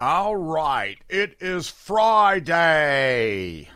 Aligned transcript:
All 0.00 0.36
right, 0.36 0.96
it 1.08 1.36
is 1.40 1.68
Friday. 1.68 3.68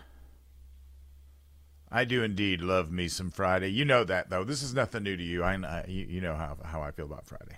I 1.91 2.05
do 2.05 2.23
indeed 2.23 2.61
love 2.61 2.93
me 2.93 3.09
some 3.09 3.33
Friday. 3.33 3.73
You 3.73 3.85
know 3.85 4.05
that 4.05 4.31
though. 4.31 4.45
This 4.45 4.63
is 4.63 4.73
nothing 4.73 5.03
new 5.03 5.17
to 5.17 5.23
you. 5.23 5.43
I, 5.43 5.85
you 5.89 6.21
know 6.21 6.37
how 6.37 6.59
how 6.65 6.81
I 6.81 6.93
feel 6.93 7.07
about 7.07 7.27
Friday. 7.27 7.57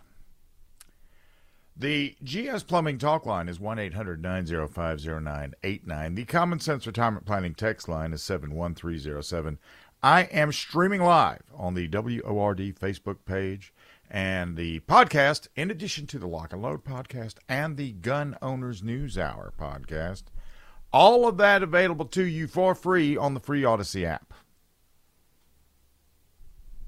The 1.77 2.16
GS 2.24 2.62
Plumbing 2.62 2.96
talk 2.96 3.27
line 3.27 3.50
is 3.50 3.61
1 3.61 3.79
800 3.79 4.23
905 4.23 5.05
0989. 5.05 6.15
The 6.15 6.25
Common 6.25 6.59
Sense 6.59 6.87
Retirement 6.87 7.27
Planning 7.27 7.55
text 7.55 7.87
line 7.87 8.15
is 8.15 8.23
71307. 8.23 9.59
I 10.03 10.23
am 10.23 10.53
streaming 10.53 11.03
live 11.03 11.43
on 11.55 11.75
the 11.75 11.87
WORD 11.89 12.75
Facebook 12.81 13.19
page 13.27 13.75
and 14.15 14.57
the 14.57 14.79
podcast, 14.79 15.49
in 15.57 15.73
addition 15.73 16.07
to 16.07 16.21
the 16.21 16.29
Lock 16.29 16.53
and 16.53 16.63
Load 16.63 16.85
podcast 16.85 17.35
and 17.49 17.77
the 17.77 17.91
Gun 17.91 18.39
Owners 18.41 18.81
News 18.81 19.19
Hour 19.19 19.53
podcast. 19.61 20.22
All 20.93 21.27
of 21.27 21.36
that 21.39 21.64
available 21.64 22.05
to 22.07 22.22
you 22.22 22.46
for 22.46 22.77
free 22.77 23.17
on 23.17 23.35
the 23.35 23.41
free 23.41 23.64
Odyssey 23.64 24.07
app. 24.07 24.32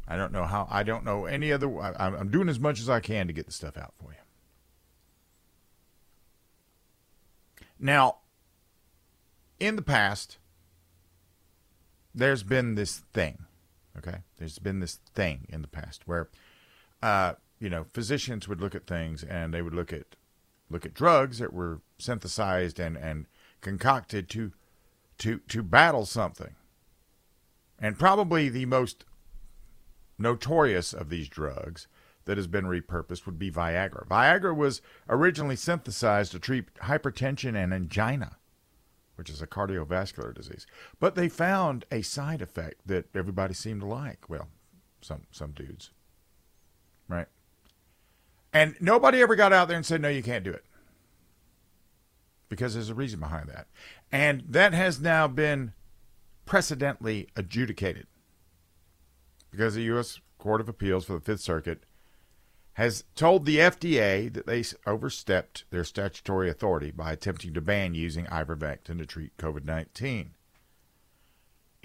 I 0.06 0.14
don't 0.14 0.30
know 0.30 0.44
how, 0.44 0.68
I 0.70 0.84
don't 0.84 1.04
know 1.04 1.24
any 1.24 1.50
other, 1.50 1.68
I, 1.80 1.94
I'm 1.98 2.30
doing 2.30 2.48
as 2.48 2.60
much 2.60 2.78
as 2.78 2.88
I 2.88 3.00
can 3.00 3.26
to 3.26 3.32
get 3.32 3.46
the 3.46 3.52
stuff 3.52 3.76
out 3.76 3.94
for 4.00 4.12
you. 4.12 4.18
Now, 7.80 8.18
in 9.58 9.74
the 9.74 9.82
past, 9.82 10.38
there's 12.14 12.44
been 12.44 12.76
this 12.76 12.98
thing, 13.12 13.46
okay? 13.98 14.18
There's 14.38 14.60
been 14.60 14.78
this 14.78 15.00
thing 15.12 15.46
in 15.48 15.62
the 15.62 15.68
past 15.68 16.02
where, 16.06 16.28
uh, 17.02 17.34
you 17.58 17.70
know, 17.70 17.86
physicians 17.92 18.48
would 18.48 18.60
look 18.60 18.74
at 18.74 18.86
things 18.86 19.22
and 19.22 19.52
they 19.52 19.62
would 19.62 19.74
look 19.74 19.92
at 19.92 20.16
look 20.68 20.84
at 20.84 20.94
drugs 20.94 21.38
that 21.38 21.52
were 21.52 21.80
synthesized 21.98 22.78
and 22.78 22.96
and 22.96 23.26
concocted 23.60 24.28
to 24.30 24.52
to 25.18 25.38
to 25.48 25.62
battle 25.62 26.06
something. 26.06 26.54
And 27.78 27.98
probably 27.98 28.48
the 28.48 28.66
most 28.66 29.04
notorious 30.18 30.92
of 30.92 31.10
these 31.10 31.28
drugs 31.28 31.88
that 32.24 32.36
has 32.36 32.46
been 32.46 32.64
repurposed 32.64 33.26
would 33.26 33.38
be 33.38 33.50
Viagra. 33.50 34.06
Viagra 34.08 34.54
was 34.54 34.82
originally 35.08 35.56
synthesized 35.56 36.32
to 36.32 36.38
treat 36.38 36.74
hypertension 36.76 37.54
and 37.54 37.72
angina, 37.72 38.36
which 39.14 39.30
is 39.30 39.40
a 39.40 39.46
cardiovascular 39.46 40.34
disease. 40.34 40.66
But 40.98 41.14
they 41.14 41.28
found 41.28 41.84
a 41.90 42.02
side 42.02 42.42
effect 42.42 42.86
that 42.86 43.14
everybody 43.14 43.54
seemed 43.54 43.82
to 43.82 43.86
like. 43.86 44.28
Well, 44.28 44.48
some 45.00 45.22
some 45.30 45.52
dudes. 45.52 45.90
Right? 47.08 47.26
And 48.52 48.76
nobody 48.80 49.20
ever 49.20 49.36
got 49.36 49.52
out 49.52 49.68
there 49.68 49.76
and 49.76 49.86
said, 49.86 50.00
no, 50.00 50.08
you 50.08 50.22
can't 50.22 50.44
do 50.44 50.50
it. 50.50 50.64
Because 52.48 52.74
there's 52.74 52.90
a 52.90 52.94
reason 52.94 53.20
behind 53.20 53.48
that. 53.48 53.66
And 54.10 54.44
that 54.48 54.72
has 54.72 55.00
now 55.00 55.26
been 55.26 55.72
precedently 56.46 57.28
adjudicated. 57.36 58.06
Because 59.50 59.74
the 59.74 59.82
U.S. 59.82 60.20
Court 60.38 60.60
of 60.60 60.68
Appeals 60.68 61.04
for 61.04 61.14
the 61.14 61.20
Fifth 61.20 61.40
Circuit 61.40 61.84
has 62.74 63.04
told 63.14 63.46
the 63.46 63.56
FDA 63.56 64.32
that 64.32 64.46
they 64.46 64.62
overstepped 64.86 65.64
their 65.70 65.82
statutory 65.82 66.50
authority 66.50 66.90
by 66.90 67.12
attempting 67.12 67.54
to 67.54 67.60
ban 67.60 67.94
using 67.94 68.26
ivermectin 68.26 68.98
to 68.98 69.06
treat 69.06 69.36
COVID 69.38 69.64
19. 69.64 70.35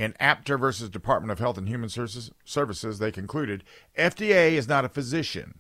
In 0.02 0.16
Apter 0.20 0.58
versus 0.58 0.90
Department 0.90 1.32
of 1.32 1.38
Health 1.38 1.60
and 1.60 1.68
Human 1.68 1.88
Services, 1.88 2.98
they 2.98 3.12
concluded 3.12 3.64
FDA 3.96 4.54
is 4.54 4.68
not 4.68 4.84
a 4.84 4.90
physician. 4.90 5.60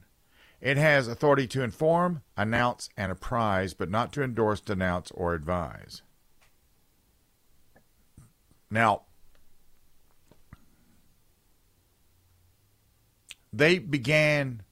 It 0.60 0.78
has 0.78 1.08
authority 1.08 1.46
to 1.50 1.62
inform, 1.62 2.24
announce, 2.36 2.90
and 2.98 3.12
apprise, 3.12 3.76
but 3.76 3.92
not 3.92 4.12
to 4.14 4.24
endorse, 4.24 4.60
denounce, 4.60 5.12
or 5.12 5.36
advise. 5.36 6.02
Now, 8.72 9.04
they 13.54 13.78
began 13.78 14.64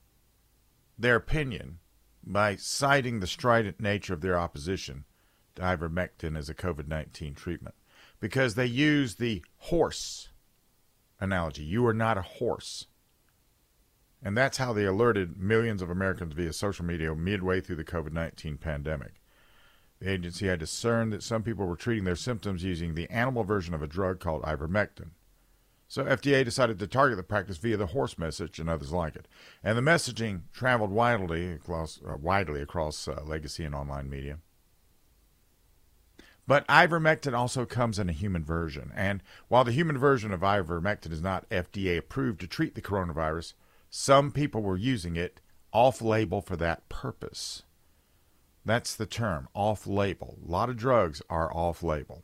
their 0.98 1.18
opinion 1.18 1.78
by 2.24 2.56
citing 2.56 3.20
the 3.20 3.28
strident 3.28 3.80
nature 3.80 4.16
of 4.16 4.22
their 4.22 4.40
opposition 4.40 5.06
to 5.54 5.62
ivermectin 5.62 6.36
as 6.36 6.50
a 6.50 6.56
COVID 6.56 6.88
19 6.88 7.36
treatment 7.36 7.76
because 8.19 8.56
they 8.56 8.66
use 8.66 9.16
the 9.16 9.44
horse 9.57 10.30
analogy. 11.19 11.63
You 11.63 11.85
are 11.88 11.94
not 11.94 12.18
a 12.18 12.22
horse. 12.22 12.88
And 14.22 14.35
that's 14.35 14.57
how 14.57 14.74
they 14.74 14.85
alerted 14.85 15.38
millions 15.38 15.81
of 15.81 15.90
Americans 15.90 16.34
via 16.34 16.52
social 16.52 16.85
media 16.85 17.16
midway 17.16 17.62
through 17.62 17.78
the 17.78 17.84
COVID 17.84 18.12
19 18.12 18.57
pandemic. 18.57 19.22
The 20.00 20.12
agency 20.12 20.47
had 20.47 20.59
discerned 20.59 21.12
that 21.13 21.24
some 21.24 21.44
people 21.44 21.66
were 21.66 21.75
treating 21.75 22.06
their 22.06 22.16
symptoms 22.16 22.63
using 22.63 22.96
the 22.96 23.09
animal 23.09 23.44
version 23.44 23.74
of 23.74 23.81
a 23.81 23.88
drug 23.88 24.19
called 24.19 24.44
ivermectin. 24.44 25.12
So 25.88 26.03
FDA 26.06 26.46
decided 26.46 26.80
to 26.80 26.88
target 26.88 27.18
the 27.18 27.24
practice 27.24 27.57
via 27.57 27.75
the 27.75 27.88
horse 27.88 28.18
message 28.18 28.59
and 28.59 28.69
others 28.69 28.91
like 28.91 29.16
it. 29.16 29.28
And 29.63 29.78
the 29.78 29.81
messaging 29.81 30.41
traveled 30.53 30.91
widely 30.91 31.51
across, 31.51 32.00
uh, 32.07 32.16
widely 32.18 32.62
across 32.62 33.07
uh, 33.07 33.22
legacy 33.25 33.66
and 33.66 33.74
online 33.74 34.09
media. 34.09 34.38
But 36.50 36.68
ivermectin 36.68 37.38
also 37.38 37.68
comes 37.68 38.00
in 38.00 38.10
a 38.10 38.12
human 38.12 38.44
version. 38.44 38.92
And 38.96 39.22
while 39.50 39.64
the 39.64 39.72
human 39.72 40.00
version 40.00 40.34
of 40.34 40.40
ivermectin 40.40 41.12
is 41.12 41.22
not 41.22 41.48
FDA 41.52 41.96
approved 41.96 42.40
to 42.42 42.48
treat 42.48 42.74
the 42.74 42.82
coronavirus, 42.82 43.54
some 43.92 44.32
people 44.32 44.64
were 44.64 44.76
using 44.76 45.16
it 45.16 45.42
off 45.72 46.02
label 46.02 46.42
for 46.42 46.56
that 46.56 46.90
purpose. 46.90 47.62
That's 48.66 48.96
the 48.96 49.06
term, 49.06 49.48
off 49.54 49.86
label. 49.86 50.40
A 50.44 50.52
lot 50.52 50.72
of 50.72 50.76
drugs 50.78 51.22
are 51.30 51.54
off 51.54 51.84
label. 51.84 52.24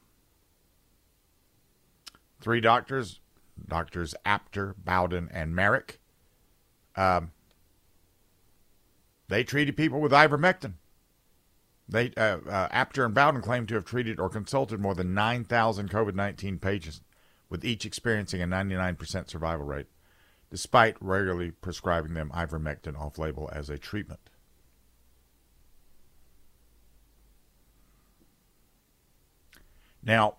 Three 2.41 2.61
doctors 2.61 3.19
Doctors 3.63 4.15
Apter, 4.25 4.73
Bowden, 4.83 5.29
and 5.31 5.55
Marik. 5.55 5.99
Um, 6.95 7.31
they 9.27 9.43
treated 9.43 9.77
people 9.77 10.01
with 10.01 10.11
ivermectin. 10.11 10.73
They 11.87 12.11
uh, 12.17 12.39
uh, 12.49 12.67
Apter 12.71 13.05
and 13.05 13.13
Bowden 13.13 13.41
claim 13.41 13.67
to 13.67 13.75
have 13.75 13.85
treated 13.85 14.19
or 14.19 14.29
consulted 14.29 14.79
more 14.79 14.95
than 14.95 15.13
9,000 15.13 15.89
COVID 15.89 16.15
19 16.15 16.57
patients, 16.59 17.01
with 17.49 17.63
each 17.63 17.85
experiencing 17.85 18.41
a 18.41 18.47
99% 18.47 19.29
survival 19.29 19.65
rate, 19.65 19.87
despite 20.49 20.95
regularly 20.99 21.51
prescribing 21.51 22.15
them 22.15 22.31
ivermectin 22.33 22.99
off 22.99 23.19
label 23.19 23.49
as 23.53 23.69
a 23.69 23.77
treatment. 23.77 24.29
Now, 30.01 30.37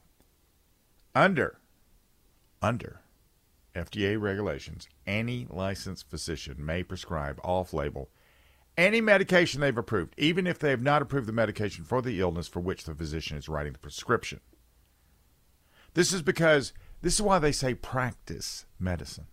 under 1.15 1.59
under 2.63 3.01
FDA 3.75 4.21
regulations, 4.21 4.89
any 5.07 5.47
licensed 5.49 6.09
physician 6.09 6.65
may 6.65 6.83
prescribe 6.83 7.39
off 7.45 7.73
label 7.73 8.09
any 8.77 9.01
medication 9.01 9.61
they've 9.61 9.77
approved, 9.77 10.15
even 10.19 10.47
if 10.47 10.59
they 10.59 10.71
have 10.71 10.83
not 10.83 11.03
approved 11.03 11.27
the 11.27 11.33
medication 11.33 11.85
for 11.85 12.03
the 12.03 12.21
illness 12.21 12.49
for 12.49 12.61
which 12.61 12.85
the 12.85 12.95
physician 12.95 13.37
is 13.37 13.49
writing 13.49 13.73
the 13.73 13.79
prescription. 13.79 14.41
This 15.95 16.13
is 16.13 16.23
because 16.23 16.73
this 17.01 17.15
is 17.15 17.23
why 17.23 17.39
they 17.39 17.53
say 17.53 17.75
practice 17.75 18.67
medicine. 18.79 19.27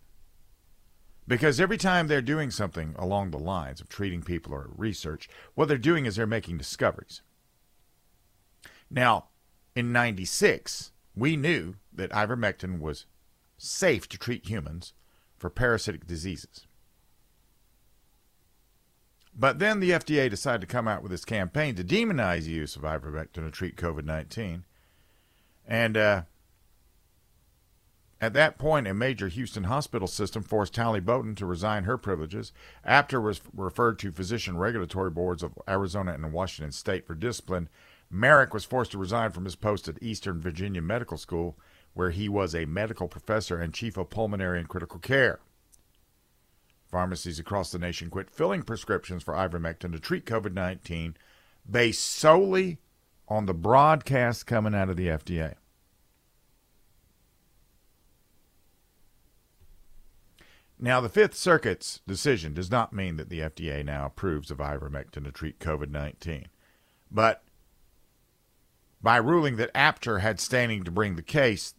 Because 1.27 1.59
every 1.59 1.77
time 1.77 2.07
they're 2.07 2.21
doing 2.21 2.51
something 2.51 2.95
along 2.97 3.31
the 3.31 3.39
lines 3.39 3.79
of 3.79 3.89
treating 3.89 4.21
people 4.21 4.53
or 4.53 4.69
research, 4.75 5.29
what 5.55 5.67
they're 5.67 5.77
doing 5.77 6.05
is 6.05 6.15
they're 6.15 6.27
making 6.27 6.57
discoveries. 6.57 7.21
Now, 8.89 9.29
in 9.75 9.91
96, 9.91 10.91
we 11.15 11.35
knew 11.35 11.75
that 11.93 12.11
ivermectin 12.11 12.79
was 12.79 13.05
safe 13.57 14.09
to 14.09 14.17
treat 14.17 14.49
humans 14.49 14.93
for 15.37 15.49
parasitic 15.49 16.05
diseases. 16.05 16.67
But 19.35 19.59
then 19.59 19.79
the 19.79 19.91
FDA 19.91 20.29
decided 20.29 20.61
to 20.61 20.67
come 20.67 20.87
out 20.87 21.01
with 21.01 21.11
this 21.11 21.25
campaign 21.25 21.75
to 21.75 21.83
demonize 21.83 22.43
the 22.43 22.51
use 22.51 22.75
of 22.75 22.83
ivermectin 22.83 23.43
to 23.45 23.51
treat 23.51 23.75
COVID 23.75 24.05
19. 24.05 24.65
And 25.65 25.97
uh, 25.97 26.21
at 28.21 28.33
that 28.33 28.57
point, 28.57 28.87
a 28.87 28.93
major 28.93 29.27
Houston 29.27 29.65
hospital 29.65 30.07
system 30.07 30.43
forced 30.43 30.73
Talley 30.73 30.99
Bowden 30.99 31.35
to 31.35 31.45
resign 31.45 31.83
her 31.83 31.97
privileges. 31.97 32.53
after 32.83 33.19
was 33.19 33.41
referred 33.55 33.97
to 33.99 34.11
physician 34.11 34.57
regulatory 34.57 35.09
boards 35.09 35.41
of 35.41 35.57
Arizona 35.67 36.13
and 36.13 36.31
Washington 36.31 36.71
state 36.71 37.07
for 37.07 37.15
discipline. 37.15 37.69
Marik 38.09 38.53
was 38.53 38.65
forced 38.65 38.91
to 38.91 38.97
resign 38.97 39.31
from 39.31 39.45
his 39.45 39.55
post 39.55 39.87
at 39.87 40.01
Eastern 40.01 40.39
Virginia 40.39 40.81
Medical 40.81 41.17
School 41.17 41.57
where 41.93 42.11
he 42.11 42.29
was 42.29 42.55
a 42.55 42.65
medical 42.65 43.07
professor 43.07 43.57
and 43.57 43.73
chief 43.73 43.97
of 43.97 44.09
pulmonary 44.09 44.59
and 44.59 44.69
critical 44.69 44.99
care. 44.99 45.39
Pharmacies 46.93 47.39
across 47.39 47.71
the 47.71 47.79
nation 47.79 48.11
quit 48.11 48.29
filling 48.29 48.61
prescriptions 48.61 49.23
for 49.23 49.33
ivermectin 49.33 49.91
to 49.93 49.99
treat 49.99 50.27
COVID 50.27 50.53
19 50.53 51.17
based 51.67 52.05
solely 52.05 52.77
on 53.27 53.47
the 53.47 53.53
broadcast 53.55 54.45
coming 54.45 54.75
out 54.75 54.91
of 54.91 54.95
the 54.95 55.07
FDA. 55.07 55.55
Now, 60.77 61.01
the 61.01 61.09
Fifth 61.09 61.33
Circuit's 61.33 62.01
decision 62.05 62.53
does 62.53 62.69
not 62.69 62.93
mean 62.93 63.17
that 63.17 63.29
the 63.29 63.39
FDA 63.39 63.83
now 63.83 64.05
approves 64.05 64.51
of 64.51 64.59
ivermectin 64.59 65.23
to 65.23 65.31
treat 65.31 65.57
COVID 65.57 65.89
19. 65.89 66.45
But 67.09 67.43
by 69.01 69.17
ruling 69.17 69.55
that 69.55 69.71
Apter 69.73 70.19
had 70.19 70.39
standing 70.39 70.83
to 70.83 70.91
bring 70.91 71.15
the 71.15 71.23
case 71.23 71.73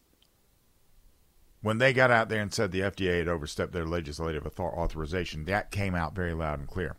when 1.64 1.78
they 1.78 1.94
got 1.94 2.11
out 2.11 2.28
there 2.28 2.43
and 2.43 2.52
said 2.52 2.70
the 2.70 2.82
FDA 2.82 3.20
had 3.20 3.26
overstepped 3.26 3.72
their 3.72 3.87
legislative 3.87 4.46
authorization, 4.61 5.46
that 5.46 5.70
came 5.70 5.94
out 5.94 6.14
very 6.14 6.34
loud 6.34 6.58
and 6.58 6.69
clear. 6.69 6.99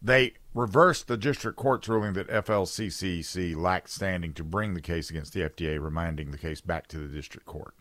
They 0.00 0.34
reversed 0.54 1.08
the 1.08 1.16
district 1.16 1.58
court's 1.58 1.88
ruling 1.88 2.12
that 2.12 2.28
FLCCC 2.28 3.56
lacked 3.56 3.90
standing 3.90 4.32
to 4.34 4.44
bring 4.44 4.74
the 4.74 4.80
case 4.80 5.10
against 5.10 5.32
the 5.32 5.40
FDA, 5.40 5.82
remanding 5.82 6.30
the 6.30 6.38
case 6.38 6.60
back 6.60 6.86
to 6.88 6.98
the 6.98 7.12
district 7.12 7.44
court. 7.44 7.74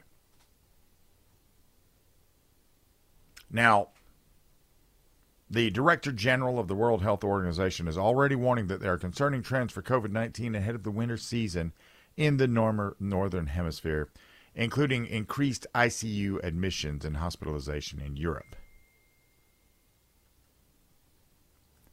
Now, 3.51 3.89
the 5.51 5.69
Director 5.69 6.12
General 6.12 6.57
of 6.57 6.68
the 6.68 6.74
World 6.74 7.03
Health 7.03 7.24
Organization 7.24 7.88
is 7.88 7.95
already 7.95 8.33
warning 8.33 8.65
that 8.68 8.80
there 8.80 8.94
are 8.94 8.97
concerning 8.97 9.44
trends 9.44 9.71
for 9.71 9.83
COVID 9.83 10.09
19 10.09 10.56
ahead 10.56 10.74
of 10.74 10.81
the 10.81 10.89
winter 10.89 11.18
season 11.18 11.74
in 12.18 12.38
the 12.38 12.47
northern 12.47 13.47
hemisphere 13.47 14.09
including 14.56 15.06
increased 15.06 15.66
ICU 15.74 16.44
admissions 16.44 17.06
and 17.06 17.18
hospitalization 17.18 18.00
in 18.00 18.16
Europe. 18.16 18.56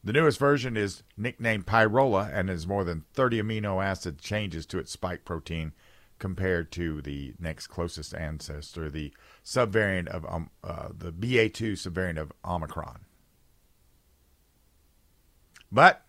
The 0.03 0.13
newest 0.13 0.39
version 0.39 0.77
is 0.77 1.03
nicknamed 1.15 1.67
Pirola 1.67 2.31
and 2.33 2.49
has 2.49 2.65
more 2.65 2.83
than 2.83 3.05
30 3.13 3.41
amino 3.43 3.83
acid 3.83 4.19
changes 4.19 4.65
to 4.67 4.79
its 4.79 4.91
spike 4.91 5.25
protein 5.25 5.73
compared 6.17 6.71
to 6.71 7.01
the 7.01 7.33
next 7.39 7.67
closest 7.67 8.13
ancestor, 8.13 8.89
the 8.89 9.13
subvariant 9.43 10.07
of 10.07 10.25
um, 10.25 10.49
uh, 10.63 10.89
the 10.95 11.11
BA2 11.11 11.73
subvariant 11.73 12.19
of 12.19 12.31
Omicron. 12.45 13.05
But 15.71 16.05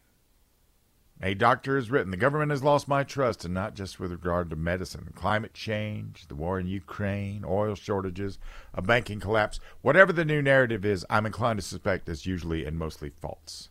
a 1.22 1.34
doctor 1.34 1.76
has 1.76 1.88
written, 1.88 2.10
the 2.10 2.16
government 2.16 2.50
has 2.50 2.64
lost 2.64 2.88
my 2.88 3.04
trust, 3.04 3.44
and 3.44 3.54
not 3.54 3.74
just 3.74 4.00
with 4.00 4.10
regard 4.10 4.50
to 4.50 4.56
medicine, 4.56 5.12
climate 5.14 5.54
change, 5.54 6.26
the 6.26 6.34
war 6.34 6.58
in 6.58 6.66
Ukraine, 6.66 7.44
oil 7.46 7.76
shortages, 7.76 8.40
a 8.74 8.82
banking 8.82 9.20
collapse. 9.20 9.60
Whatever 9.82 10.12
the 10.12 10.24
new 10.24 10.42
narrative 10.42 10.84
is, 10.84 11.06
I'm 11.08 11.26
inclined 11.26 11.60
to 11.60 11.64
suspect 11.64 12.08
is 12.08 12.26
usually 12.26 12.64
and 12.64 12.76
mostly 12.76 13.12
false. 13.20 13.68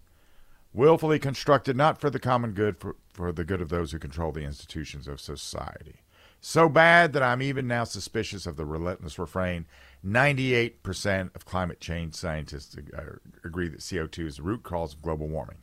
Willfully 0.72 1.20
constructed 1.20 1.76
not 1.76 2.00
for 2.00 2.10
the 2.10 2.20
common 2.20 2.54
good, 2.54 2.80
for, 2.80 2.96
for 3.12 3.34
the 3.34 3.44
good 3.44 3.62
of 3.62 3.68
those 3.68 3.92
who 3.92 4.00
control 4.00 4.32
the 4.32 4.46
institutions 4.46 5.10
of 5.10 5.20
society. 5.20 6.04
So 6.40 6.70
bad 6.70 7.12
that 7.14 7.22
I'm 7.22 7.42
even 7.42 7.68
now 7.68 7.84
suspicious 7.84 8.46
of 8.46 8.56
the 8.56 8.66
relentless 8.66 9.20
refrain 9.20 9.66
98% 10.06 11.36
of 11.36 11.46
climate 11.46 11.82
change 11.82 12.16
scientists 12.16 12.78
uh, 12.98 13.02
agree 13.44 13.68
that 13.68 13.82
CO2 13.82 14.26
is 14.26 14.38
the 14.38 14.44
root 14.44 14.64
cause 14.64 14.94
of 14.94 15.02
global 15.02 15.28
warming. 15.28 15.58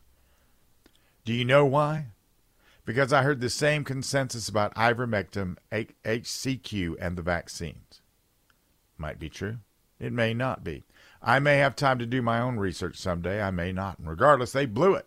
Do 1.29 1.35
you 1.35 1.45
know 1.45 1.67
why? 1.67 2.07
Because 2.87 3.13
I 3.13 3.23
heard 3.23 3.43
the 3.43 3.51
same 3.51 3.85
consensus 3.85 4.49
about 4.49 4.75
ivermectin, 4.77 5.59
HCQ, 5.71 6.95
and 6.99 7.19
the 7.19 7.23
vaccines. 7.23 8.01
Might 8.97 9.19
be 9.19 9.29
true. 9.29 9.59
It 10.01 10.11
may 10.11 10.33
not 10.33 10.65
be. 10.65 10.85
I 11.21 11.39
may 11.39 11.59
have 11.59 11.77
time 11.77 11.99
to 11.99 12.07
do 12.07 12.23
my 12.23 12.41
own 12.41 12.57
research 12.57 12.97
someday. 12.97 13.43
I 13.43 13.51
may 13.51 13.73
not. 13.73 13.99
And 13.99 14.09
regardless, 14.09 14.53
they 14.53 14.65
blew 14.65 14.95
it. 14.95 15.05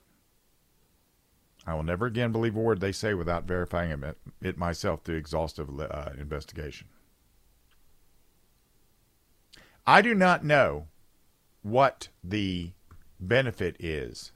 I 1.65 1.73
will 1.73 1.81
never 1.81 2.05
again 2.05 2.31
believe 2.31 2.55
a 2.55 2.59
word 2.59 2.81
they 2.81 2.91
say 2.91 3.15
without 3.15 3.45
verifying 3.45 4.03
it, 4.43 4.57
myself 4.59 5.01
through 5.01 5.17
exhaustive 5.17 5.69
uh, 5.79 6.09
investigation. 6.19 6.85
I 9.87 10.03
do 10.03 10.13
not 10.13 10.45
know 10.45 10.85
what 11.63 12.09
the 12.23 12.73
benefit 13.19 13.75
is 13.79 14.33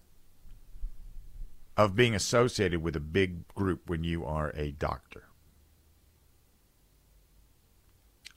of 1.77 1.95
being 1.95 2.15
associated 2.15 2.81
with 2.81 2.95
a 2.95 3.01
big 3.01 3.47
group 3.49 3.89
when 3.89 4.03
you 4.03 4.25
are 4.25 4.51
a 4.55 4.71
doctor. 4.71 5.25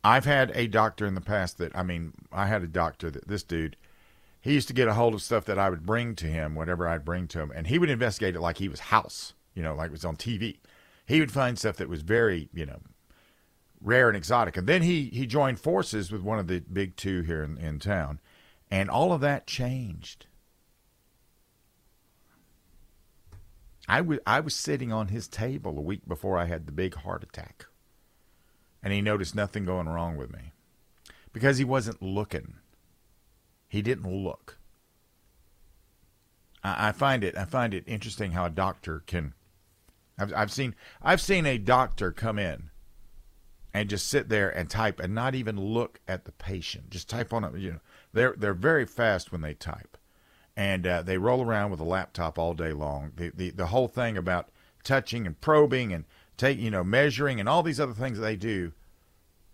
I've 0.02 0.24
had 0.24 0.52
a 0.54 0.66
doctor 0.66 1.06
in 1.06 1.14
the 1.14 1.20
past 1.20 1.58
that, 1.58 1.76
I 1.76 1.82
mean, 1.82 2.14
I 2.32 2.46
had 2.46 2.62
a 2.62 2.68
doctor 2.68 3.10
that 3.10 3.28
this 3.28 3.42
dude, 3.42 3.76
he 4.40 4.54
used 4.54 4.68
to 4.68 4.74
get 4.74 4.88
a 4.88 4.94
hold 4.94 5.14
of 5.14 5.22
stuff 5.22 5.44
that 5.46 5.58
I 5.58 5.70
would 5.70 5.84
bring 5.84 6.14
to 6.16 6.26
him, 6.26 6.54
whatever 6.54 6.88
I'd 6.88 7.04
bring 7.04 7.26
to 7.28 7.40
him, 7.40 7.52
and 7.54 7.66
he 7.66 7.78
would 7.78 7.90
investigate 7.90 8.36
it 8.36 8.40
like 8.40 8.58
he 8.58 8.68
was 8.68 8.80
house, 8.80 9.34
you 9.54 9.62
know, 9.62 9.74
like 9.74 9.88
it 9.88 9.92
was 9.92 10.04
on 10.04 10.16
TV. 10.16 10.58
He 11.06 11.20
would 11.20 11.32
find 11.32 11.58
stuff 11.58 11.76
that 11.76 11.88
was 11.88 12.02
very, 12.02 12.48
you 12.52 12.66
know, 12.66 12.80
rare 13.80 14.08
and 14.08 14.16
exotic. 14.16 14.56
And 14.56 14.66
then 14.66 14.82
he, 14.82 15.04
he 15.06 15.26
joined 15.26 15.60
forces 15.60 16.10
with 16.10 16.22
one 16.22 16.38
of 16.38 16.46
the 16.46 16.60
big 16.60 16.96
two 16.96 17.22
here 17.22 17.42
in, 17.42 17.56
in 17.58 17.78
town, 17.78 18.20
and 18.70 18.90
all 18.90 19.12
of 19.12 19.20
that 19.20 19.46
changed. 19.46 20.26
I 23.88 24.02
was 24.02 24.18
I 24.26 24.40
was 24.40 24.54
sitting 24.54 24.92
on 24.92 25.08
his 25.08 25.28
table 25.28 25.78
a 25.78 25.82
week 25.82 26.06
before 26.06 26.36
I 26.36 26.44
had 26.44 26.66
the 26.66 26.72
big 26.72 26.94
heart 26.94 27.22
attack, 27.22 27.66
and 28.82 28.92
he 28.92 29.00
noticed 29.00 29.34
nothing 29.34 29.64
going 29.64 29.88
wrong 29.88 30.16
with 30.16 30.32
me 30.32 30.52
because 31.32 31.58
he 31.58 31.64
wasn't 31.64 32.02
looking. 32.02 32.56
He 33.68 33.80
didn't 33.80 34.10
look. 34.10 34.58
I, 36.62 36.88
I 36.88 36.92
find 36.92 37.24
it 37.24 37.36
I 37.36 37.44
find 37.46 37.72
it 37.72 37.84
interesting 37.86 38.32
how 38.32 38.44
a 38.44 38.50
doctor 38.50 39.02
can. 39.06 39.34
I've, 40.18 40.34
I've 40.34 40.52
seen 40.52 40.74
I've 41.00 41.20
seen 41.20 41.46
a 41.46 41.58
doctor 41.58 42.12
come 42.12 42.38
in 42.38 42.70
and 43.72 43.88
just 43.88 44.08
sit 44.08 44.28
there 44.28 44.50
and 44.50 44.68
type 44.68 45.00
and 45.00 45.14
not 45.14 45.34
even 45.34 45.60
look 45.60 46.00
at 46.08 46.24
the 46.24 46.32
patient. 46.32 46.90
Just 46.90 47.08
type 47.08 47.32
on 47.32 47.44
it. 47.44 47.54
You 47.56 47.72
know, 47.72 47.80
they're 48.12 48.34
they're 48.36 48.54
very 48.54 48.84
fast 48.86 49.32
when 49.32 49.40
they 49.40 49.54
type 49.54 49.97
and 50.58 50.88
uh, 50.88 51.02
they 51.02 51.16
roll 51.16 51.40
around 51.40 51.70
with 51.70 51.78
a 51.78 51.84
laptop 51.84 52.36
all 52.36 52.52
day 52.52 52.72
long. 52.72 53.12
The, 53.14 53.30
the 53.30 53.50
the 53.50 53.66
whole 53.66 53.86
thing 53.86 54.18
about 54.18 54.48
touching 54.82 55.24
and 55.24 55.40
probing 55.40 55.92
and 55.92 56.04
take 56.36 56.58
you 56.58 56.68
know 56.68 56.82
measuring 56.82 57.38
and 57.38 57.48
all 57.48 57.62
these 57.62 57.78
other 57.78 57.94
things 57.94 58.18
that 58.18 58.24
they 58.24 58.34
do, 58.34 58.72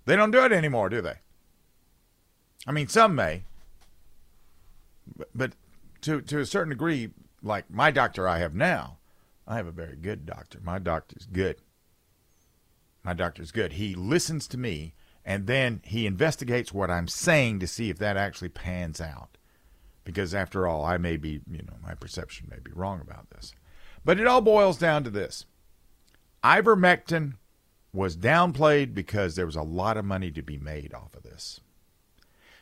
they 0.07 0.17
don't 0.17 0.31
do 0.31 0.43
it 0.43 0.51
anymore, 0.51 0.89
do 0.89 1.03
they? 1.03 1.19
I 2.67 2.73
mean, 2.73 2.89
some 2.89 3.15
may, 3.15 3.45
but, 5.15 5.29
but 5.35 5.53
to 6.01 6.23
to 6.23 6.39
a 6.39 6.47
certain 6.47 6.71
degree, 6.71 7.11
like 7.43 7.71
my 7.71 7.91
doctor 7.91 8.27
I 8.27 8.39
have 8.39 8.55
now, 8.55 8.97
I 9.47 9.57
have 9.57 9.67
a 9.67 9.73
very 9.73 9.97
good 9.97 10.25
doctor. 10.25 10.59
My 10.65 10.79
doctor's 10.79 11.27
good. 11.31 11.57
My 13.03 13.13
doctor's 13.13 13.53
good. 13.53 13.75
He 13.75 13.95
listens 13.95 14.49
to 14.49 14.57
me 14.57 14.95
and 15.23 15.47
then 15.47 15.83
he 15.85 16.07
investigates 16.07 16.73
what 16.73 16.91
I'm 16.91 17.09
saying 17.09 17.61
to 17.61 17.67
see 17.67 17.91
if 17.91 17.99
that 17.99 18.17
actually 18.17 18.49
pans 18.49 19.03
out 19.03 19.37
because 20.05 20.35
after 20.35 20.67
all, 20.67 20.85
I 20.85 20.99
may 20.99 21.17
be, 21.17 21.41
you 21.51 21.63
know, 21.63 21.77
my 21.83 21.95
perception 21.95 22.49
may 22.51 22.59
be 22.63 22.71
wrong 22.73 23.01
about 23.01 23.31
this. 23.31 23.55
But 24.05 24.21
it 24.21 24.27
all 24.27 24.41
boils 24.41 24.79
down 24.79 25.05
to 25.05 25.11
this 25.11 25.47
ivermectin 26.45 27.35
was 27.93 28.17
downplayed 28.17 28.93
because 28.93 29.35
there 29.35 29.47
was 29.47 29.57
a 29.57 29.63
lot 29.63 29.97
of 29.97 30.05
money 30.05 30.31
to 30.31 30.43
be 30.43 30.59
made 30.59 30.93
off 30.93 31.15
of 31.15 31.23
this. 31.23 31.61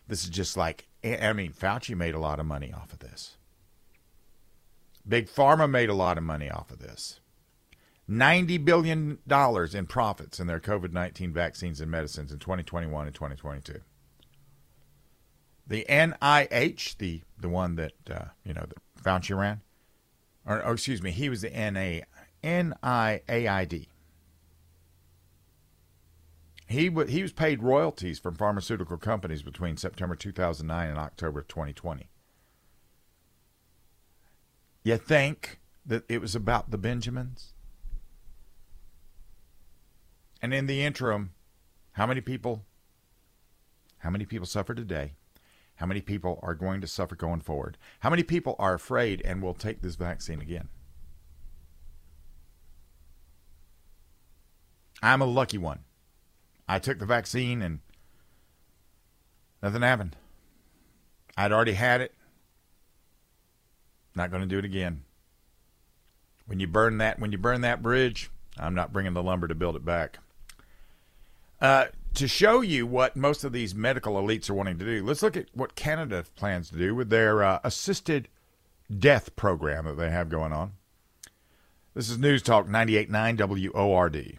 This 0.06 0.22
is 0.22 0.30
just 0.30 0.56
like, 0.56 0.86
I 1.04 1.32
mean, 1.32 1.52
Fauci 1.52 1.96
made 1.96 2.14
a 2.14 2.20
lot 2.20 2.38
of 2.38 2.46
money 2.46 2.72
off 2.72 2.92
of 2.92 3.00
this. 3.00 3.36
Big 5.08 5.28
Pharma 5.28 5.68
made 5.68 5.88
a 5.88 5.94
lot 5.94 6.16
of 6.16 6.22
money 6.22 6.48
off 6.50 6.70
of 6.70 6.78
this. 6.78 7.18
$90 8.08 8.64
billion 8.64 9.18
in 9.28 9.86
profits 9.86 10.38
in 10.38 10.46
their 10.46 10.60
COVID 10.60 10.92
19 10.92 11.32
vaccines 11.32 11.80
and 11.80 11.90
medicines 11.90 12.30
in 12.30 12.38
2021 12.38 13.06
and 13.06 13.14
2022 13.14 13.80
the 15.72 15.86
NIH, 15.88 16.98
the 16.98 17.22
the 17.40 17.48
one 17.48 17.76
that 17.76 17.94
uh, 18.10 18.24
you 18.44 18.52
know 18.52 18.66
that 18.68 19.02
Fauci 19.02 19.34
ran, 19.34 19.62
or 20.44 20.62
oh, 20.66 20.72
excuse 20.72 21.02
me, 21.02 21.10
he 21.10 21.30
was 21.30 21.40
the 21.40 21.48
NA 21.48 22.04
NIAID. 22.44 23.86
He 26.66 26.88
w- 26.90 27.08
he 27.08 27.22
was 27.22 27.32
paid 27.32 27.62
royalties 27.62 28.18
from 28.18 28.34
pharmaceutical 28.34 28.98
companies 28.98 29.42
between 29.42 29.78
September 29.78 30.14
2009 30.14 30.90
and 30.90 30.98
October 30.98 31.40
2020. 31.40 32.10
You 34.84 34.98
think 34.98 35.58
that 35.86 36.04
it 36.06 36.20
was 36.20 36.34
about 36.34 36.70
the 36.70 36.76
Benjamins? 36.76 37.54
And 40.42 40.52
in 40.52 40.66
the 40.66 40.84
interim, 40.84 41.32
how 41.92 42.06
many 42.06 42.20
people 42.20 42.66
how 44.00 44.10
many 44.10 44.26
people 44.26 44.46
suffer 44.46 44.74
today? 44.74 45.14
How 45.76 45.86
many 45.86 46.00
people 46.00 46.38
are 46.42 46.54
going 46.54 46.80
to 46.80 46.86
suffer 46.86 47.16
going 47.16 47.40
forward? 47.40 47.76
How 48.00 48.10
many 48.10 48.22
people 48.22 48.56
are 48.58 48.74
afraid 48.74 49.22
and 49.24 49.42
will 49.42 49.54
take 49.54 49.82
this 49.82 49.96
vaccine 49.96 50.40
again? 50.40 50.68
I'm 55.02 55.20
a 55.20 55.26
lucky 55.26 55.58
one. 55.58 55.80
I 56.68 56.78
took 56.78 56.98
the 56.98 57.06
vaccine 57.06 57.60
and 57.60 57.80
nothing 59.62 59.82
happened. 59.82 60.16
I'd 61.36 61.52
already 61.52 61.72
had 61.72 62.00
it. 62.00 62.14
Not 64.14 64.30
going 64.30 64.42
to 64.42 64.48
do 64.48 64.58
it 64.58 64.64
again. 64.64 65.04
When 66.46 66.60
you 66.60 66.66
burn 66.66 66.98
that, 66.98 67.18
when 67.18 67.32
you 67.32 67.38
burn 67.38 67.62
that 67.62 67.82
bridge, 67.82 68.30
I'm 68.58 68.74
not 68.74 68.92
bringing 68.92 69.14
the 69.14 69.22
lumber 69.22 69.48
to 69.48 69.54
build 69.54 69.74
it 69.74 69.84
back. 69.84 70.18
Uh, 71.60 71.86
to 72.14 72.28
show 72.28 72.60
you 72.60 72.86
what 72.86 73.16
most 73.16 73.44
of 73.44 73.52
these 73.52 73.74
medical 73.74 74.14
elites 74.14 74.50
are 74.50 74.54
wanting 74.54 74.78
to 74.78 74.84
do, 74.84 75.04
let's 75.04 75.22
look 75.22 75.36
at 75.36 75.46
what 75.54 75.74
Canada 75.74 76.24
plans 76.36 76.70
to 76.70 76.76
do 76.76 76.94
with 76.94 77.10
their 77.10 77.42
uh, 77.42 77.60
assisted 77.64 78.28
death 78.98 79.34
program 79.36 79.86
that 79.86 79.96
they 79.96 80.10
have 80.10 80.28
going 80.28 80.52
on. 80.52 80.72
This 81.94 82.10
is 82.10 82.18
News 82.18 82.42
Talk 82.42 82.66
98.9 82.66 83.72
WORD. 83.74 84.38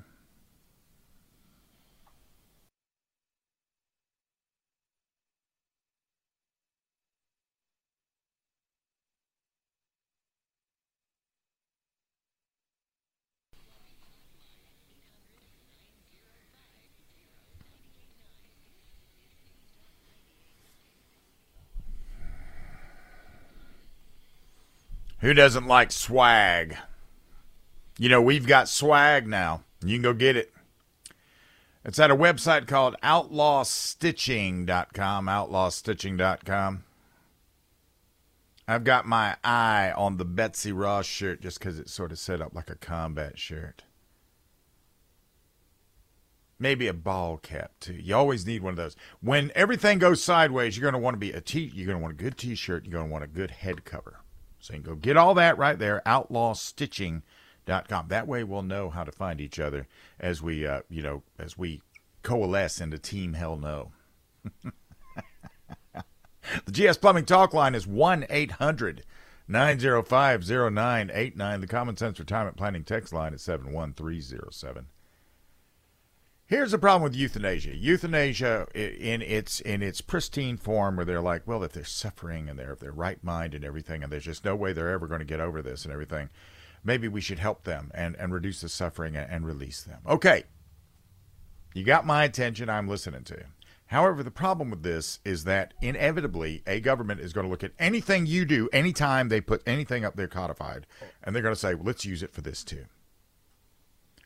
Who 25.24 25.34
doesn't 25.34 25.66
like 25.68 25.92
swag? 25.94 26.76
You 27.98 28.10
know, 28.10 28.22
we've 28.22 28.46
got 28.46 28.68
swag 28.68 29.26
now. 29.26 29.64
You 29.82 29.96
can 29.96 30.02
go 30.02 30.12
get 30.12 30.36
it. 30.36 30.52
It's 31.86 31.98
at 31.98 32.12
a 32.12 32.16
website 32.16 32.68
called 32.68 32.98
outlawstitching.com. 33.02 35.26
Outlawstitching.com. 35.26 36.84
I've 38.68 38.84
got 38.84 39.06
my 39.06 39.38
eye 39.46 39.94
on 39.96 40.18
the 40.18 40.26
Betsy 40.26 40.74
Ross 40.74 41.06
shirt 41.06 41.40
just 41.40 41.58
because 41.58 41.80
it's 41.80 41.94
sort 41.94 42.12
of 42.12 42.20
set 42.20 42.42
up 42.42 42.54
like 42.54 42.70
a 42.70 42.76
combat 42.76 43.40
shirt. 43.40 43.86
Maybe 46.60 46.90
a 46.90 46.94
ball 46.94 47.38
cap 47.38 47.72
too. 47.80 47.94
You 47.94 48.18
always 48.18 48.46
need 48.46 48.62
one 48.62 48.72
of 48.72 48.78
those. 48.78 48.98
When 49.22 49.54
everything 49.56 50.00
goes 50.00 50.22
sideways, 50.22 50.76
you're 50.76 50.92
going 50.92 51.02
to 51.02 51.06
want 51.06 51.14
to 51.14 51.20
be 51.20 51.32
a 51.32 51.40
t. 51.40 51.72
You're 51.74 51.88
going 51.88 52.00
to 52.00 52.04
want 52.04 52.20
a 52.20 52.22
good 52.22 52.38
T-shirt. 52.38 52.84
You're 52.84 52.92
going 52.92 53.08
to 53.08 53.12
want 53.12 53.24
a 53.24 53.28
good 53.28 53.52
head 53.52 53.86
cover. 53.86 54.20
So 54.64 54.74
you 54.74 54.82
can 54.82 54.94
go 54.94 54.96
get 54.96 55.18
all 55.18 55.34
that 55.34 55.58
right 55.58 55.78
there. 55.78 56.02
Outlawstitching.com. 56.06 58.08
That 58.08 58.28
way, 58.28 58.46
we'll 58.46 58.62
know 58.62 58.90
how 58.90 59.04
to 59.04 59.12
find 59.12 59.42
each 59.42 59.60
other 59.60 59.88
as 60.22 60.42
we, 60.42 60.66
uh, 60.66 60.84
you 60.90 61.04
know, 61.04 61.24
as 61.38 61.58
we 61.58 61.82
coalesce 62.24 62.80
into 62.80 62.98
Team 62.98 63.34
Hell 63.34 63.58
No. 63.58 63.92
The 66.66 66.72
GS 66.72 66.98
Plumbing 66.98 67.24
Talk 67.24 67.54
line 67.54 67.74
is 67.74 67.88
1 67.88 68.26
800 68.30 69.06
905 69.48 70.50
0989. 70.50 71.62
The 71.62 71.68
Common 71.68 71.96
Sense 71.96 72.20
Retirement 72.20 72.58
Planning 72.58 72.84
text 72.84 73.14
line 73.14 73.34
is 73.34 73.42
71307. 73.42 74.88
Here's 76.46 76.72
the 76.72 76.78
problem 76.78 77.04
with 77.04 77.16
euthanasia. 77.16 77.76
Euthanasia 77.76 78.68
in 78.76 79.22
its 79.22 79.62
in 79.62 79.82
its 79.82 80.02
pristine 80.02 80.58
form 80.58 80.98
where 80.98 81.06
they're 81.06 81.22
like, 81.22 81.48
well, 81.48 81.64
if 81.64 81.72
they're 81.72 81.86
suffering 81.86 82.50
and 82.50 82.60
they're 82.60 82.74
of 82.74 82.80
their 82.80 82.92
right 82.92 83.24
mind 83.24 83.54
and 83.54 83.64
everything, 83.64 84.04
and 84.04 84.12
there's 84.12 84.26
just 84.26 84.44
no 84.44 84.56
way 84.56 84.74
they're 84.74 84.92
ever 84.92 85.08
going 85.08 85.20
to 85.20 85.26
get 85.26 85.40
over 85.40 85.62
this 85.62 85.86
and 85.86 85.94
everything, 85.94 86.30
maybe 86.84 87.08
we 87.08 87.22
should 87.22 87.40
help 87.40 87.64
them 87.64 87.92
and, 87.94 88.16
and 88.18 88.34
reduce 88.34 88.62
the 88.62 88.70
suffering 88.70 89.16
and, 89.16 89.46
release 89.46 89.84
them. 89.84 90.02
Okay. 90.08 90.44
You 91.74 91.84
got 91.84 92.06
my 92.06 92.24
attention. 92.26 92.70
I'm 92.70 92.88
listening 92.88 93.24
to 93.24 93.36
you. 93.36 93.46
However, 93.88 94.22
the 94.22 94.32
problem 94.32 94.70
with 94.70 94.84
this 94.84 95.20
is 95.24 95.46
that 95.46 95.74
inevitably 95.82 96.62
a 96.68 96.80
government 96.80 97.22
is 97.22 97.32
going 97.32 97.46
to 97.46 97.52
look 97.52 97.64
at 97.64 97.72
anything 97.80 98.26
you 98.26 98.44
do 98.44 98.70
anytime 98.74 99.30
they 99.30 99.42
put 99.42 99.64
anything 99.66 100.04
up 100.04 100.16
there 100.16 100.28
codified, 100.28 100.86
and 101.24 101.34
they're 101.36 101.44
going 101.44 101.54
to 101.54 101.60
say, 101.60 101.74
well, 101.74 101.86
let's 101.86 102.06
use 102.06 102.22
it 102.22 102.34
for 102.34 102.42
this 102.42 102.64
too. 102.64 102.86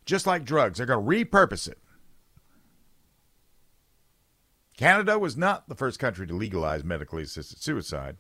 Just 0.06 0.26
like 0.26 0.46
drugs, 0.46 0.78
they're 0.78 0.88
going 0.88 1.06
to 1.06 1.26
repurpose 1.26 1.68
it. 1.68 1.78
Canada 4.77 5.17
was 5.17 5.36
not 5.36 5.67
the 5.67 5.75
first 5.75 6.00
country 6.00 6.27
to 6.27 6.36
legalize 6.36 6.84
medically 6.84 7.24
assisted 7.24 7.60
suicide, 7.62 8.17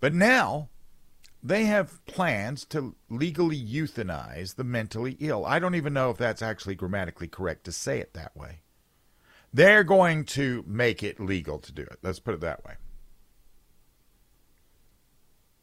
but 0.00 0.14
now 0.14 0.68
they 1.42 1.64
have 1.64 2.04
plans 2.06 2.64
to 2.66 2.94
legally 3.10 3.60
euthanize 3.60 4.54
the 4.54 4.62
mentally 4.62 5.16
ill. 5.18 5.44
I 5.44 5.58
don't 5.58 5.74
even 5.74 5.92
know 5.92 6.10
if 6.10 6.16
that's 6.16 6.42
actually 6.42 6.76
grammatically 6.76 7.26
correct 7.26 7.64
to 7.64 7.72
say 7.72 7.98
it 7.98 8.14
that 8.14 8.36
way. 8.36 8.60
They're 9.52 9.84
going 9.84 10.24
to 10.26 10.64
make 10.66 11.02
it 11.02 11.18
legal 11.18 11.58
to 11.58 11.72
do 11.72 11.82
it. 11.82 11.98
Let's 12.02 12.20
put 12.20 12.34
it 12.34 12.40
that 12.40 12.64
way. 12.64 12.74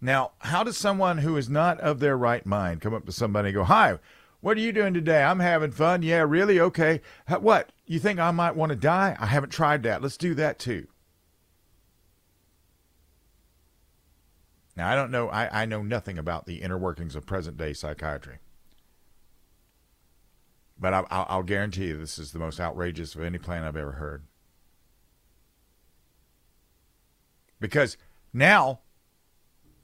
Now, 0.02 0.32
how 0.40 0.64
does 0.64 0.78
someone 0.78 1.20
who 1.20 1.38
is 1.38 1.50
not 1.50 1.80
of 1.80 2.00
their 2.00 2.18
right 2.18 2.46
mind 2.46 2.82
come 2.82 2.94
up 2.94 3.06
to 3.06 3.12
somebody 3.12 3.50
and 3.50 3.56
go, 3.56 3.64
Hi, 3.64 3.98
what 4.42 4.58
are 4.58 4.62
you 4.62 4.72
doing 4.72 4.94
today? 4.94 5.24
I'm 5.24 5.40
having 5.40 5.72
fun. 5.72 6.02
Yeah, 6.02 6.22
really? 6.22 6.60
Okay. 6.60 7.02
What? 7.28 7.72
You 7.90 7.98
think 7.98 8.20
I 8.20 8.30
might 8.30 8.56
want 8.56 8.70
to 8.70 8.76
die? 8.76 9.18
I 9.20 9.26
haven't 9.26 9.50
tried 9.50 9.82
that. 9.82 10.04
Let's 10.04 10.16
do 10.16 10.36
that 10.36 10.60
too. 10.60 10.86
Now, 14.78 14.92
I 14.92 14.96
don't 14.96 15.10
know. 15.10 15.28
I, 15.30 15.64
I 15.64 15.66
know 15.66 15.82
nothing 15.82 16.20
about 16.20 16.46
the 16.46 16.62
inner 16.62 16.78
workings 16.78 17.16
of 17.16 17.26
present 17.26 17.58
day 17.58 17.74
psychiatry. 17.74 18.38
But 20.80 20.94
I, 20.94 21.04
I'll, 21.10 21.26
I'll 21.30 21.44
guarantee 21.44 21.88
you 21.88 21.98
this 21.98 22.20
is 22.20 22.32
the 22.32 22.38
most 22.38 22.60
outrageous 22.60 23.16
of 23.16 23.24
any 23.24 23.40
plan 23.40 23.64
I've 23.64 23.76
ever 23.76 23.94
heard. 23.94 24.24
Because 27.60 27.98
now, 28.32 28.82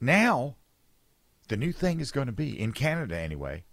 now, 0.00 0.54
the 1.48 1.56
new 1.56 1.72
thing 1.72 1.98
is 1.98 2.12
going 2.12 2.28
to 2.28 2.32
be, 2.32 2.58
in 2.58 2.70
Canada 2.70 3.18
anyway, 3.18 3.64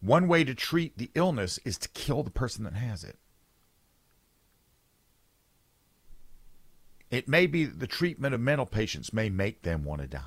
one 0.00 0.28
way 0.28 0.44
to 0.44 0.54
treat 0.54 0.96
the 0.96 1.10
illness 1.16 1.58
is 1.64 1.76
to 1.78 1.88
kill 1.88 2.22
the 2.22 2.30
person 2.30 2.62
that 2.62 2.74
has 2.74 3.02
it. 3.02 3.18
It 7.14 7.28
may 7.28 7.46
be 7.46 7.64
that 7.64 7.78
the 7.78 7.86
treatment 7.86 8.34
of 8.34 8.40
mental 8.40 8.66
patients 8.66 9.12
may 9.12 9.30
make 9.30 9.62
them 9.62 9.84
want 9.84 10.00
to 10.00 10.08
die. 10.08 10.20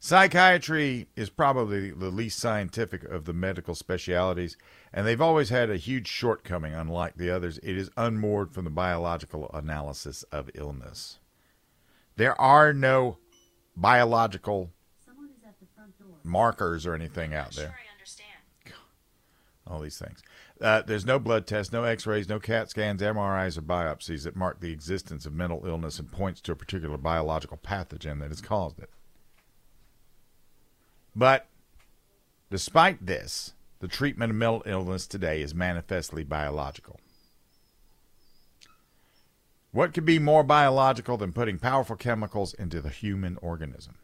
Psychiatry 0.00 1.06
is 1.14 1.30
probably 1.30 1.92
the 1.92 2.10
least 2.10 2.40
scientific 2.40 3.04
of 3.04 3.24
the 3.24 3.32
medical 3.32 3.76
specialities, 3.76 4.56
and 4.92 5.06
they've 5.06 5.20
always 5.20 5.50
had 5.50 5.70
a 5.70 5.76
huge 5.76 6.08
shortcoming, 6.08 6.74
unlike 6.74 7.14
the 7.14 7.30
others. 7.30 7.58
It 7.58 7.76
is 7.76 7.88
unmoored 7.96 8.52
from 8.52 8.64
the 8.64 8.70
biological 8.70 9.48
analysis 9.54 10.24
of 10.32 10.50
illness. 10.54 11.20
There 12.16 12.38
are 12.40 12.72
no 12.72 13.18
biological 13.76 14.72
markers 16.24 16.84
or 16.84 16.94
anything 16.96 17.32
out 17.32 17.52
there. 17.52 17.78
All 19.68 19.78
these 19.78 19.98
things. 19.98 20.20
Uh, 20.62 20.80
there's 20.80 21.04
no 21.04 21.18
blood 21.18 21.44
tests, 21.44 21.72
no 21.72 21.82
x-rays, 21.82 22.28
no 22.28 22.38
CAT 22.38 22.70
scans, 22.70 23.02
MRIs, 23.02 23.58
or 23.58 23.62
biopsies 23.62 24.22
that 24.22 24.36
mark 24.36 24.60
the 24.60 24.70
existence 24.70 25.26
of 25.26 25.32
mental 25.32 25.66
illness 25.66 25.98
and 25.98 26.10
points 26.10 26.40
to 26.42 26.52
a 26.52 26.56
particular 26.56 26.96
biological 26.96 27.56
pathogen 27.56 28.20
that 28.20 28.28
has 28.28 28.40
caused 28.40 28.78
it. 28.78 28.88
But 31.16 31.48
despite 32.48 33.04
this, 33.04 33.54
the 33.80 33.88
treatment 33.88 34.30
of 34.30 34.36
mental 34.36 34.62
illness 34.64 35.08
today 35.08 35.42
is 35.42 35.52
manifestly 35.52 36.22
biological. 36.22 37.00
What 39.72 39.92
could 39.92 40.04
be 40.04 40.20
more 40.20 40.44
biological 40.44 41.16
than 41.16 41.32
putting 41.32 41.58
powerful 41.58 41.96
chemicals 41.96 42.54
into 42.54 42.80
the 42.80 42.90
human 42.90 43.36
organism? 43.42 43.96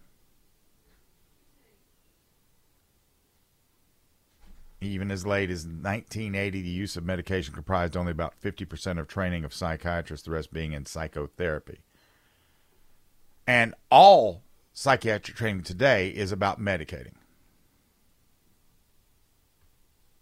Even 4.81 5.11
as 5.11 5.27
late 5.27 5.51
as 5.51 5.65
1980, 5.65 6.63
the 6.63 6.69
use 6.69 6.97
of 6.97 7.05
medication 7.05 7.53
comprised 7.53 7.97
only 7.97 8.13
about 8.13 8.41
50% 8.41 8.99
of 8.99 9.09
training 9.09 9.45
of 9.45 9.53
psychiatrists, 9.53 10.25
the 10.25 10.31
rest 10.31 10.53
being 10.53 10.73
in 10.73 10.87
psychotherapy. 10.87 11.81
And 13.47 13.75
all 13.91 14.43
psychiatric 14.73 15.37
training 15.37 15.65
today 15.65 16.11
is 16.11 16.31
about 16.31 16.61
medicating. 16.61 17.15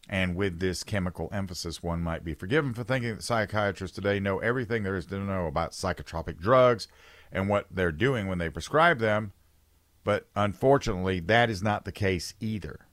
And 0.09 0.37
with 0.37 0.61
this 0.61 0.85
chemical 0.85 1.29
emphasis, 1.33 1.83
one 1.83 2.01
might 2.01 2.25
be 2.25 2.33
forgiven 2.33 2.73
for 2.73 2.85
thinking 2.85 3.17
that 3.17 3.25
psychiatrists 3.25 3.95
today 3.95 4.21
know 4.21 4.39
everything 4.39 4.85
there 4.85 4.97
is 4.97 5.07
to 5.07 5.19
know 5.19 5.47
about 5.47 5.73
psychotropic 5.73 6.39
drugs 6.39 6.87
and 7.33 7.49
what 7.49 7.67
they're 7.71 7.93
doing 7.93 8.29
when 8.29 8.39
they 8.39 8.49
prescribe 8.49 9.01
them. 9.01 9.33
But 10.05 10.29
unfortunately, 10.37 11.19
that 11.21 11.51
is 11.51 11.63
not 11.63 11.85
the 11.85 11.93
case 11.93 12.35
either. 12.41 12.86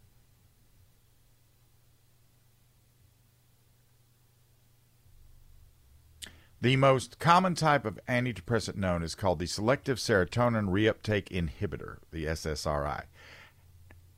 The 6.63 6.77
most 6.77 7.19
common 7.19 7.55
type 7.55 7.83
of 7.83 7.99
antidepressant 8.07 8.77
known 8.77 9.03
is 9.03 9.15
called 9.15 9.39
the 9.39 9.47
selective 9.47 9.97
serotonin 9.97 10.69
reuptake 10.69 11.27
inhibitor, 11.27 11.97
the 12.09 12.23
SSRI. 12.23 13.03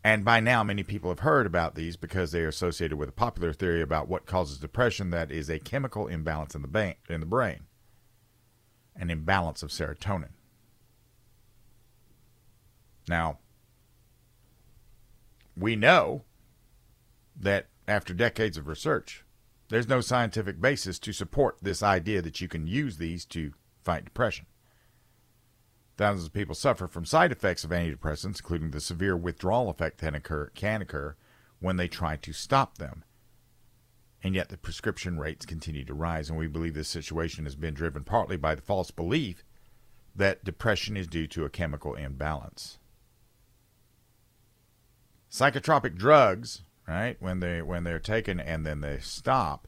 And 0.04 0.24
by 0.24 0.42
now, 0.42 0.64
many 0.64 0.84
people 0.84 1.10
have 1.10 1.22
heard 1.22 1.48
about 1.48 1.74
these 1.74 1.98
because 1.98 2.32
they 2.32 2.42
are 2.42 2.50
associated 2.50 2.98
with 2.98 3.10
a 3.10 3.14
popular 3.14 3.52
theory 3.52 3.82
about 3.82 4.08
what 4.08 4.28
causes 4.28 4.60
depression 4.60 5.10
that 5.10 5.32
is 5.32 5.50
a 5.50 5.58
chemical 5.58 6.06
imbalance 6.06 6.54
in 6.54 6.62
the, 6.62 6.68
ba- 6.68 6.98
in 7.10 7.20
the 7.20 7.26
brain, 7.26 7.62
an 8.96 9.10
imbalance 9.10 9.64
of 9.64 9.72
serotonin. 9.72 10.34
Now, 13.10 13.40
we 15.58 15.76
know 15.76 16.26
that 17.36 17.70
after 17.88 18.14
decades 18.14 18.56
of 18.56 18.68
research, 18.68 19.25
there's 19.70 19.88
no 19.88 20.02
scientific 20.02 20.62
basis 20.62 21.00
to 21.00 21.14
support 21.14 21.58
this 21.62 21.82
idea 21.82 22.22
that 22.22 22.40
you 22.42 22.48
can 22.48 22.68
use 22.68 22.98
these 22.98 23.26
to 23.26 23.54
fight 23.84 24.06
depression. 24.06 24.46
Thousands 25.98 26.28
of 26.28 26.34
people 26.34 26.56
suffer 26.56 26.88
from 26.88 27.06
side 27.06 27.32
effects 27.32 27.64
of 27.64 27.72
antidepressants, 27.72 28.40
including 28.40 28.72
the 28.72 28.82
severe 28.82 29.16
withdrawal 29.16 29.70
effect 29.70 30.00
that 30.00 30.14
occur, 30.14 30.50
can 30.54 30.82
occur 30.82 31.16
when 31.60 31.78
they 31.78 31.88
try 31.88 32.18
to 32.18 32.34
stop 32.34 32.78
them. 32.78 33.04
And 34.22 34.36
yet 34.36 34.50
the 34.50 34.58
prescription 34.58 35.20
rates 35.20 35.46
continue 35.46 35.86
to 35.86 35.94
rise, 35.94 36.30
and 36.30 36.38
we 36.38 36.48
believe 36.48 36.74
this 36.74 36.90
situation 36.90 37.46
has 37.46 37.56
been 37.56 37.74
driven 37.74 38.04
partly 38.04 38.38
by 38.38 38.56
the 38.56 38.62
false 38.62 38.92
belief 38.92 39.44
that 40.16 40.44
depression 40.44 40.98
is 40.98 41.08
due 41.08 41.28
to 41.28 41.46
a 41.46 41.50
chemical 41.50 41.94
imbalance. 41.94 42.78
Psychotropic 45.32 45.96
drugs 45.96 46.64
right? 46.88 47.18
When 47.20 47.40
they 47.40 47.62
when 47.62 47.84
they're 47.84 48.00
taken 48.00 48.40
and 48.40 48.66
then 48.66 48.82
they 48.82 49.00
stop, 49.00 49.68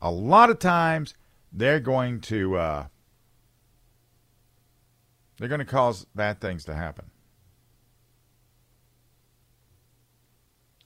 a 0.00 0.10
lot 0.10 0.50
of 0.50 0.58
times 0.58 1.14
they're 1.52 1.80
going 1.80 2.20
to 2.22 2.56
uh, 2.56 2.86
They're 5.42 5.48
going 5.48 5.58
to 5.58 5.64
cause 5.64 6.06
bad 6.14 6.40
things 6.40 6.64
to 6.66 6.74
happen. 6.74 7.06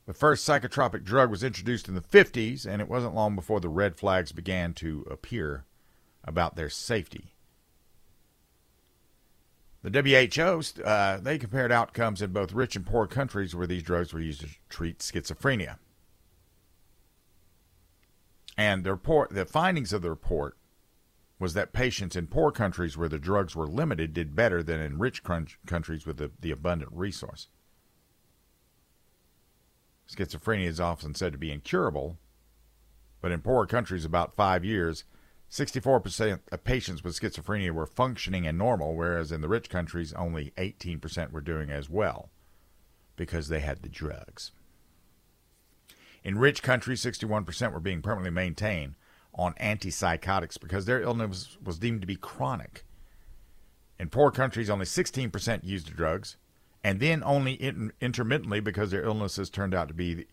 The 0.07 0.15
first 0.15 0.49
psychotropic 0.49 1.05
drug 1.05 1.31
was 1.31 1.45
introduced 1.45 1.89
in 1.89 1.95
the 1.95 2.01
50s, 2.01 2.65
and 2.65 2.81
it 2.81 2.89
wasn't 2.89 3.15
long 3.15 3.35
before 3.35 3.61
the 3.61 3.69
red 3.69 3.97
flags 3.97 4.33
began 4.33 4.73
to 4.75 5.07
appear 5.11 5.67
about 6.25 6.57
their 6.57 6.71
safety. 6.71 7.35
The 9.87 10.03
WHO 10.03 10.83
uh, 10.83 11.19
they 11.19 11.39
compared 11.39 11.71
outcomes 11.71 12.21
in 12.21 12.33
both 12.33 12.53
rich 12.53 12.75
and 12.75 12.85
poor 12.85 13.07
countries 13.07 13.55
where 13.55 13.69
these 13.69 13.85
drugs 13.85 14.13
were 14.13 14.21
used 14.21 14.41
to 14.41 14.49
treat 14.69 14.99
schizophrenia. 14.99 15.77
And 18.57 18.83
the 18.83 18.91
report, 18.91 19.31
the 19.31 19.45
findings 19.45 19.93
of 19.93 20.03
the 20.03 20.11
report 20.11 20.57
was 21.39 21.55
that 21.55 21.73
patients 21.73 22.17
in 22.17 22.27
poor 22.27 22.51
countries 22.51 22.97
where 22.97 23.09
the 23.09 23.21
drugs 23.21 23.55
were 23.55 23.69
limited 23.69 24.13
did 24.13 24.35
better 24.35 24.61
than 24.61 24.81
in 24.81 24.99
rich 24.99 25.23
countries 25.23 26.05
with 26.05 26.17
the, 26.17 26.33
the 26.41 26.51
abundant 26.51 26.91
resource. 26.93 27.47
Schizophrenia 30.11 30.67
is 30.67 30.81
often 30.81 31.15
said 31.15 31.31
to 31.31 31.39
be 31.39 31.53
incurable, 31.53 32.19
but 33.21 33.31
in 33.31 33.41
poor 33.41 33.67
countries, 33.67 34.05
about 34.05 34.35
five 34.35 34.65
years, 34.65 35.05
64% 35.51 36.41
of 36.51 36.65
patients 36.65 37.05
with 37.05 37.19
schizophrenia 37.19 37.71
were 37.71 37.87
functioning 37.87 38.47
and 38.47 38.59
normal, 38.59 38.95
whereas 38.95 39.31
in 39.31 39.41
the 39.41 39.49
rich 39.49 39.71
countries, 39.71 40.13
only 40.15 40.53
18% 40.59 41.31
were 41.31 41.41
doing 41.41 41.71
as 41.71 41.89
well 41.89 42.31
because 43.15 43.49
they 43.49 43.61
had 43.61 43.83
the 43.83 43.89
drugs. 43.89 44.53
In 46.25 46.39
rich 46.39 46.63
countries, 46.63 47.03
61% 47.03 47.73
were 47.73 47.81
being 47.81 48.03
permanently 48.03 48.31
maintained 48.31 48.97
on 49.35 49.55
antipsychotics 49.55 50.61
because 50.61 50.85
their 50.85 51.01
illness 51.01 51.57
was 51.63 51.79
deemed 51.79 52.01
to 52.01 52.07
be 52.07 52.17
chronic. 52.17 52.85
In 53.99 54.11
poor 54.11 54.31
countries, 54.31 54.69
only 54.69 54.87
16% 54.87 55.65
used 55.65 55.87
the 55.87 55.95
drugs, 55.95 56.37
and 56.83 57.01
then 57.01 57.23
only 57.25 57.53
in, 57.53 57.93
intermittently 58.01 58.61
because 58.61 58.91
their 58.91 59.05
illnesses 59.05 59.49
turned 59.49 59.75
out 59.75 59.89
to 59.89 59.95
be, 59.95 60.27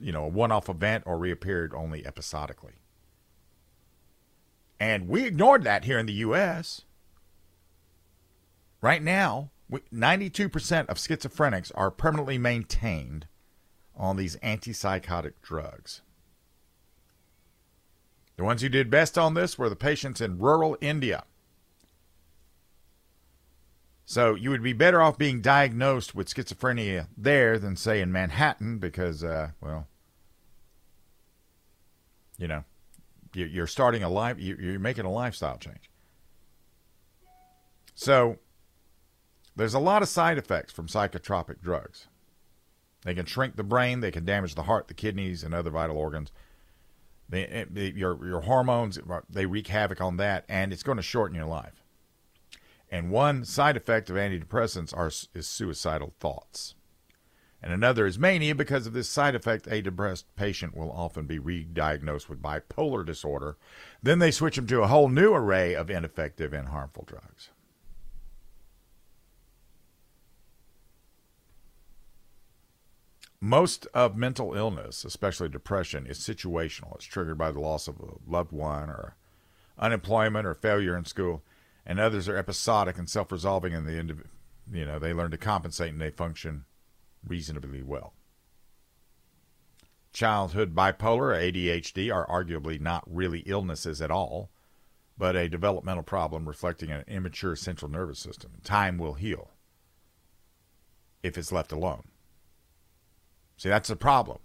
you 0.00 0.12
know, 0.12 0.24
a 0.24 0.28
one-off 0.28 0.68
event 0.68 1.04
or 1.06 1.18
reappeared 1.18 1.74
only 1.74 2.04
episodically. 2.04 2.74
And 4.78 5.08
we 5.08 5.24
ignored 5.24 5.64
that 5.64 5.84
here 5.84 5.98
in 5.98 6.06
the 6.06 6.12
U.S. 6.14 6.82
Right 8.80 9.02
now, 9.02 9.50
92% 9.70 10.86
of 10.86 10.98
schizophrenics 10.98 11.72
are 11.74 11.90
permanently 11.90 12.38
maintained 12.38 13.26
on 13.96 14.16
these 14.16 14.36
antipsychotic 14.36 15.34
drugs. 15.42 16.02
The 18.36 18.44
ones 18.44 18.62
who 18.62 18.68
did 18.68 18.90
best 18.90 19.16
on 19.16 19.34
this 19.34 19.56
were 19.56 19.68
the 19.68 19.76
patients 19.76 20.20
in 20.20 20.38
rural 20.38 20.76
India. 20.80 21.24
So 24.04 24.34
you 24.34 24.50
would 24.50 24.62
be 24.62 24.72
better 24.72 25.00
off 25.00 25.16
being 25.16 25.40
diagnosed 25.40 26.14
with 26.14 26.28
schizophrenia 26.28 27.06
there 27.16 27.58
than, 27.58 27.76
say, 27.76 28.00
in 28.00 28.12
Manhattan 28.12 28.78
because, 28.78 29.24
uh, 29.24 29.50
well, 29.60 29.86
you 32.36 32.48
know, 32.48 32.64
you're 33.34 33.66
starting 33.66 34.02
a 34.02 34.08
life, 34.08 34.38
you're 34.38 34.78
making 34.78 35.04
a 35.04 35.10
lifestyle 35.10 35.58
change. 35.58 35.90
So 37.94 38.38
there's 39.56 39.74
a 39.74 39.78
lot 39.78 40.02
of 40.02 40.08
side 40.08 40.38
effects 40.38 40.72
from 40.72 40.86
psychotropic 40.86 41.60
drugs. 41.60 42.08
They 43.04 43.14
can 43.14 43.26
shrink 43.26 43.56
the 43.56 43.62
brain, 43.62 44.00
they 44.00 44.10
can 44.10 44.24
damage 44.24 44.54
the 44.54 44.62
heart, 44.64 44.88
the 44.88 44.94
kidneys, 44.94 45.42
and 45.42 45.54
other 45.54 45.70
vital 45.70 45.96
organs. 45.96 46.32
They, 47.28 47.46
eh, 47.46 47.64
they, 47.70 47.90
your 47.90 48.24
your 48.26 48.42
hormones 48.42 48.98
they 49.28 49.46
wreak 49.46 49.68
havoc 49.68 50.00
on 50.00 50.16
that, 50.18 50.44
and 50.48 50.72
it's 50.72 50.82
going 50.82 50.96
to 50.96 51.02
shorten 51.02 51.36
your 51.36 51.46
life. 51.46 51.82
And 52.90 53.10
one 53.10 53.44
side 53.44 53.76
effect 53.76 54.10
of 54.10 54.16
antidepressants 54.16 54.96
are 54.96 55.10
is 55.34 55.46
suicidal 55.46 56.14
thoughts 56.18 56.74
and 57.64 57.72
another 57.72 58.04
is 58.04 58.18
mania 58.18 58.54
because 58.54 58.86
of 58.86 58.92
this 58.92 59.08
side 59.08 59.34
effect. 59.34 59.66
A 59.68 59.80
depressed 59.80 60.26
patient 60.36 60.76
will 60.76 60.92
often 60.92 61.24
be 61.24 61.38
re-diagnosed 61.38 62.28
with 62.28 62.42
bipolar 62.42 63.06
disorder. 63.06 63.56
Then 64.02 64.18
they 64.18 64.30
switch 64.30 64.56
them 64.56 64.66
to 64.66 64.82
a 64.82 64.86
whole 64.86 65.08
new 65.08 65.32
array 65.32 65.74
of 65.74 65.88
ineffective 65.90 66.52
and 66.52 66.68
harmful 66.68 67.04
drugs. 67.06 67.48
Most 73.40 73.86
of 73.94 74.14
mental 74.14 74.52
illness, 74.52 75.02
especially 75.02 75.48
depression, 75.48 76.06
is 76.06 76.18
situational. 76.18 76.94
It's 76.96 77.06
triggered 77.06 77.38
by 77.38 77.50
the 77.50 77.60
loss 77.60 77.88
of 77.88 77.98
a 77.98 78.30
loved 78.30 78.52
one 78.52 78.90
or 78.90 79.16
unemployment 79.78 80.46
or 80.46 80.52
failure 80.52 80.98
in 80.98 81.06
school, 81.06 81.42
and 81.86 81.98
others 81.98 82.28
are 82.28 82.36
episodic 82.36 82.98
and 82.98 83.08
self-resolving, 83.08 83.74
and 83.74 83.86
the 83.86 84.16
you 84.70 84.84
know 84.84 84.98
they 84.98 85.14
learn 85.14 85.30
to 85.30 85.38
compensate 85.38 85.92
and 85.92 86.00
they 86.00 86.10
function 86.10 86.66
reasonably 87.26 87.82
well. 87.82 88.14
Childhood 90.12 90.74
bipolar, 90.74 91.34
ADHD, 91.34 92.14
are 92.14 92.26
arguably 92.26 92.80
not 92.80 93.02
really 93.06 93.40
illnesses 93.40 94.00
at 94.00 94.10
all, 94.10 94.50
but 95.18 95.34
a 95.36 95.48
developmental 95.48 96.02
problem 96.02 96.46
reflecting 96.46 96.90
an 96.90 97.04
immature 97.08 97.56
central 97.56 97.90
nervous 97.90 98.18
system. 98.18 98.52
Time 98.62 98.98
will 98.98 99.14
heal 99.14 99.50
if 101.22 101.36
it's 101.36 101.50
left 101.50 101.72
alone. 101.72 102.04
See, 103.56 103.68
that's 103.68 103.88
the 103.88 103.96
problem 103.96 104.38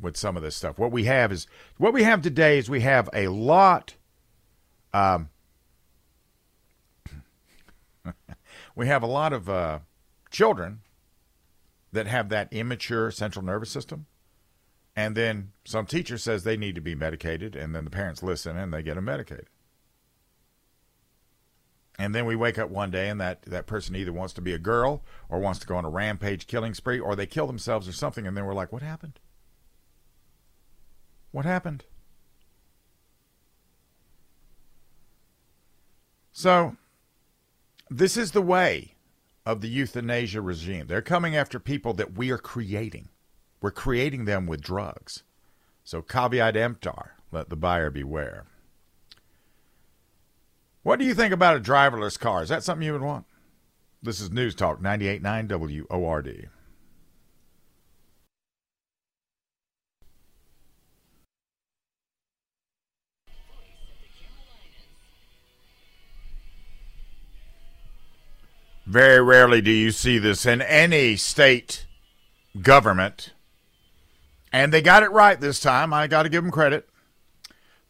with 0.00 0.16
some 0.16 0.36
of 0.36 0.42
this 0.42 0.56
stuff. 0.56 0.78
What 0.78 0.92
we 0.92 1.04
have 1.04 1.32
is 1.32 1.46
what 1.76 1.92
we 1.92 2.02
have 2.02 2.22
today 2.22 2.58
is 2.58 2.68
we 2.70 2.80
have 2.80 3.08
a 3.12 3.28
lot. 3.28 3.94
Um, 4.92 5.30
we 8.74 8.86
have 8.86 9.02
a 9.02 9.06
lot 9.06 9.32
of 9.32 9.48
uh, 9.48 9.80
children 10.30 10.80
that 11.92 12.06
have 12.06 12.28
that 12.28 12.52
immature 12.52 13.10
central 13.10 13.44
nervous 13.44 13.70
system. 13.70 14.06
And 14.94 15.16
then 15.16 15.52
some 15.64 15.86
teacher 15.86 16.18
says 16.18 16.42
they 16.42 16.56
need 16.56 16.74
to 16.74 16.80
be 16.80 16.94
medicated, 16.94 17.54
and 17.54 17.74
then 17.74 17.84
the 17.84 17.90
parents 17.90 18.22
listen 18.22 18.56
and 18.56 18.72
they 18.72 18.82
get 18.82 18.96
them 18.96 19.04
medicated. 19.04 19.46
And 21.98 22.14
then 22.14 22.26
we 22.26 22.36
wake 22.36 22.58
up 22.58 22.70
one 22.70 22.92
day 22.92 23.08
and 23.08 23.20
that, 23.20 23.42
that 23.42 23.66
person 23.66 23.96
either 23.96 24.12
wants 24.12 24.32
to 24.34 24.40
be 24.40 24.52
a 24.52 24.58
girl 24.58 25.02
or 25.28 25.40
wants 25.40 25.58
to 25.60 25.66
go 25.66 25.76
on 25.76 25.84
a 25.84 25.90
rampage 25.90 26.46
killing 26.46 26.72
spree 26.72 27.00
or 27.00 27.16
they 27.16 27.26
kill 27.26 27.48
themselves 27.48 27.88
or 27.88 27.92
something. 27.92 28.24
And 28.24 28.36
then 28.36 28.44
we're 28.44 28.54
like, 28.54 28.72
what 28.72 28.82
happened? 28.82 29.18
What 31.32 31.44
happened? 31.44 31.84
So, 36.30 36.76
this 37.90 38.16
is 38.16 38.30
the 38.30 38.42
way 38.42 38.94
of 39.46 39.60
the 39.60 39.68
euthanasia 39.68 40.40
regime. 40.40 40.86
They're 40.86 41.02
coming 41.02 41.36
after 41.36 41.58
people 41.58 41.94
that 41.94 42.16
we 42.16 42.30
are 42.30 42.38
creating. 42.38 43.08
We're 43.60 43.70
creating 43.70 44.24
them 44.24 44.46
with 44.46 44.60
drugs. 44.60 45.22
So 45.84 46.02
caveat 46.02 46.56
emptor, 46.56 47.14
let 47.32 47.48
the 47.48 47.56
buyer 47.56 47.90
beware. 47.90 48.46
What 50.82 50.98
do 50.98 51.04
you 51.04 51.14
think 51.14 51.32
about 51.32 51.56
a 51.56 51.60
driverless 51.60 52.18
car? 52.18 52.42
Is 52.42 52.48
that 52.50 52.62
something 52.62 52.86
you 52.86 52.92
would 52.92 53.02
want? 53.02 53.26
This 54.02 54.20
is 54.20 54.30
News 54.30 54.54
Talk 54.54 54.80
98.9 54.80 55.86
WORD. 55.90 56.50
Very 68.88 69.20
rarely 69.20 69.60
do 69.60 69.70
you 69.70 69.90
see 69.90 70.16
this 70.16 70.46
in 70.46 70.62
any 70.62 71.14
state 71.16 71.84
government. 72.62 73.34
And 74.50 74.72
they 74.72 74.80
got 74.80 75.02
it 75.02 75.10
right 75.10 75.38
this 75.38 75.60
time. 75.60 75.92
I 75.92 76.06
got 76.06 76.22
to 76.22 76.30
give 76.30 76.42
them 76.42 76.50
credit. 76.50 76.88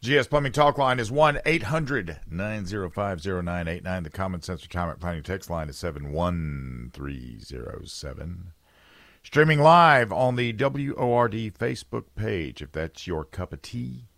GS 0.03 0.27
Plumbing 0.27 0.51
Talk 0.51 0.77
Line 0.77 0.99
is 0.99 1.13
1 1.13 1.39
800 1.47 2.19
905 2.29 3.25
0989. 3.25 4.03
The 4.03 4.11
Common 4.11 4.43
Sense 4.43 4.63
Retirement 4.63 4.99
Planning 4.99 5.23
text 5.23 5.49
line 5.49 5.69
is 5.69 5.79
71307. 5.79 8.53
Streaming 9.23 9.61
live 9.61 10.11
on 10.11 10.35
the 10.35 10.53
WORD 10.53 11.33
Facebook 11.33 12.07
page, 12.17 12.61
if 12.61 12.73
that's 12.73 13.07
your 13.07 13.25
cup 13.25 13.53
of 13.53 13.63
tea. 13.63 14.09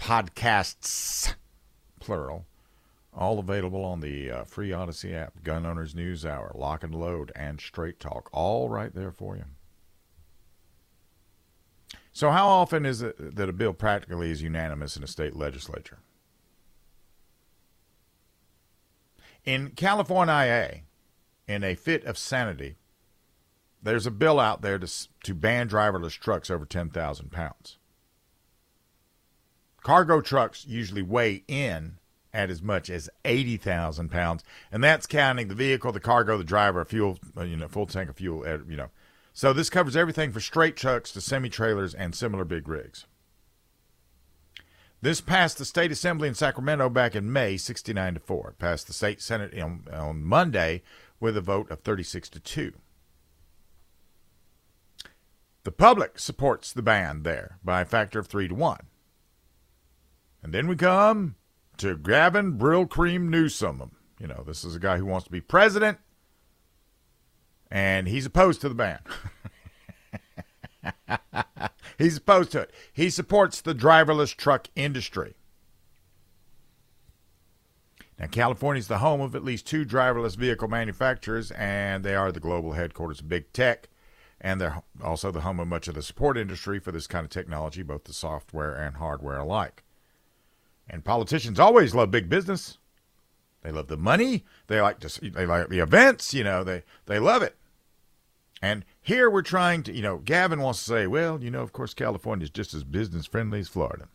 Podcasts, 0.00 1.36
plural 2.00 2.44
all 3.18 3.38
available 3.38 3.84
on 3.84 4.00
the 4.00 4.30
uh, 4.30 4.44
free 4.44 4.72
Odyssey 4.72 5.14
app, 5.14 5.42
Gun 5.42 5.66
Owners 5.66 5.94
News 5.94 6.24
Hour, 6.24 6.52
Lock 6.54 6.84
and 6.84 6.94
Load, 6.94 7.32
and 7.34 7.60
Straight 7.60 7.98
Talk. 7.98 8.30
All 8.32 8.68
right 8.68 8.94
there 8.94 9.10
for 9.10 9.36
you. 9.36 9.44
So, 12.12 12.30
how 12.30 12.48
often 12.48 12.86
is 12.86 13.02
it 13.02 13.36
that 13.36 13.48
a 13.48 13.52
bill 13.52 13.72
practically 13.72 14.30
is 14.30 14.42
unanimous 14.42 14.96
in 14.96 15.02
a 15.02 15.08
state 15.08 15.36
legislature? 15.36 15.98
In 19.44 19.70
California, 19.70 20.82
in 21.46 21.64
a 21.64 21.74
fit 21.74 22.04
of 22.04 22.18
sanity, 22.18 22.76
there's 23.82 24.06
a 24.06 24.10
bill 24.10 24.38
out 24.40 24.62
there 24.62 24.78
to, 24.78 25.08
to 25.24 25.34
ban 25.34 25.68
driverless 25.68 26.18
trucks 26.18 26.50
over 26.50 26.66
10,000 26.66 27.30
pounds. 27.30 27.78
Cargo 29.82 30.20
trucks 30.20 30.66
usually 30.66 31.02
weigh 31.02 31.44
in 31.48 31.98
at 32.38 32.50
as 32.50 32.62
much 32.62 32.88
as 32.88 33.10
80,000 33.24 34.10
pounds. 34.10 34.44
And 34.70 34.82
that's 34.82 35.08
counting 35.08 35.48
the 35.48 35.56
vehicle, 35.56 35.90
the 35.90 35.98
cargo, 35.98 36.38
the 36.38 36.44
driver, 36.44 36.84
fuel, 36.84 37.18
uh, 37.36 37.42
you 37.42 37.56
know, 37.56 37.66
full 37.66 37.86
tank 37.86 38.08
of 38.08 38.16
fuel, 38.16 38.44
uh, 38.46 38.58
you 38.68 38.76
know. 38.76 38.90
So 39.32 39.52
this 39.52 39.68
covers 39.68 39.96
everything 39.96 40.30
from 40.30 40.40
straight 40.40 40.76
trucks 40.76 41.10
to 41.12 41.20
semi 41.20 41.48
trailers 41.48 41.94
and 41.94 42.14
similar 42.14 42.44
big 42.44 42.68
rigs. 42.68 43.06
This 45.00 45.20
passed 45.20 45.58
the 45.58 45.64
state 45.64 45.90
assembly 45.90 46.28
in 46.28 46.34
Sacramento 46.34 46.88
back 46.88 47.16
in 47.16 47.32
May, 47.32 47.56
69 47.56 48.14
to 48.14 48.20
4. 48.20 48.50
It 48.50 48.58
passed 48.58 48.86
the 48.86 48.92
state 48.92 49.20
senate 49.20 49.58
on, 49.60 49.84
on 49.92 50.24
Monday 50.24 50.82
with 51.20 51.36
a 51.36 51.40
vote 51.40 51.70
of 51.70 51.80
36 51.80 52.28
to 52.30 52.40
2. 52.40 52.72
The 55.64 55.72
public 55.72 56.18
supports 56.18 56.72
the 56.72 56.82
ban 56.82 57.24
there 57.24 57.58
by 57.64 57.80
a 57.80 57.84
factor 57.84 58.20
of 58.20 58.28
3 58.28 58.48
to 58.48 58.54
1. 58.54 58.78
And 60.42 60.54
then 60.54 60.68
we 60.68 60.76
come 60.76 61.34
to 61.78 61.96
Gavin 61.96 62.58
Brylcreem 62.58 63.28
Newsom. 63.28 63.90
You 64.20 64.26
know, 64.26 64.44
this 64.46 64.64
is 64.64 64.74
a 64.74 64.80
guy 64.80 64.98
who 64.98 65.06
wants 65.06 65.24
to 65.26 65.30
be 65.30 65.40
president, 65.40 65.98
and 67.70 68.08
he's 68.08 68.26
opposed 68.26 68.60
to 68.60 68.68
the 68.68 68.74
ban. 68.74 69.00
he's 71.98 72.16
opposed 72.16 72.52
to 72.52 72.60
it. 72.62 72.72
He 72.92 73.10
supports 73.10 73.60
the 73.60 73.74
driverless 73.74 74.34
truck 74.34 74.68
industry. 74.74 75.34
Now, 78.18 78.26
California 78.26 78.80
is 78.80 78.88
the 78.88 78.98
home 78.98 79.20
of 79.20 79.36
at 79.36 79.44
least 79.44 79.66
two 79.66 79.84
driverless 79.84 80.36
vehicle 80.36 80.66
manufacturers, 80.66 81.52
and 81.52 82.04
they 82.04 82.16
are 82.16 82.32
the 82.32 82.40
global 82.40 82.72
headquarters 82.72 83.20
of 83.20 83.28
big 83.28 83.52
tech. 83.52 83.88
And 84.40 84.60
they're 84.60 84.82
also 85.02 85.30
the 85.30 85.40
home 85.42 85.60
of 85.60 85.68
much 85.68 85.88
of 85.88 85.94
the 85.94 86.02
support 86.02 86.36
industry 86.36 86.78
for 86.78 86.92
this 86.92 87.06
kind 87.06 87.24
of 87.24 87.30
technology, 87.30 87.82
both 87.82 88.04
the 88.04 88.12
software 88.12 88.74
and 88.74 88.96
hardware 88.96 89.38
alike. 89.38 89.84
And 90.88 91.04
politicians 91.04 91.60
always 91.60 91.94
love 91.94 92.10
big 92.10 92.28
business. 92.28 92.78
They 93.62 93.72
love 93.72 93.88
the 93.88 93.96
money. 93.96 94.44
They 94.68 94.80
like 94.80 95.00
to 95.00 95.30
they 95.30 95.46
like 95.46 95.68
the 95.68 95.80
events, 95.80 96.32
you 96.32 96.44
know, 96.44 96.64
they 96.64 96.84
they 97.06 97.18
love 97.18 97.42
it. 97.42 97.56
And 98.60 98.84
here 99.00 99.30
we're 99.30 99.42
trying 99.42 99.82
to, 99.84 99.92
you 99.92 100.02
know, 100.02 100.18
Gavin 100.18 100.60
wants 100.60 100.80
to 100.80 100.84
say, 100.84 101.06
well, 101.06 101.42
you 101.42 101.50
know, 101.50 101.62
of 101.62 101.72
course 101.72 101.94
California 101.94 102.44
is 102.44 102.50
just 102.50 102.74
as 102.74 102.84
business 102.84 103.26
friendly 103.26 103.60
as 103.60 103.68
Florida. 103.68 104.08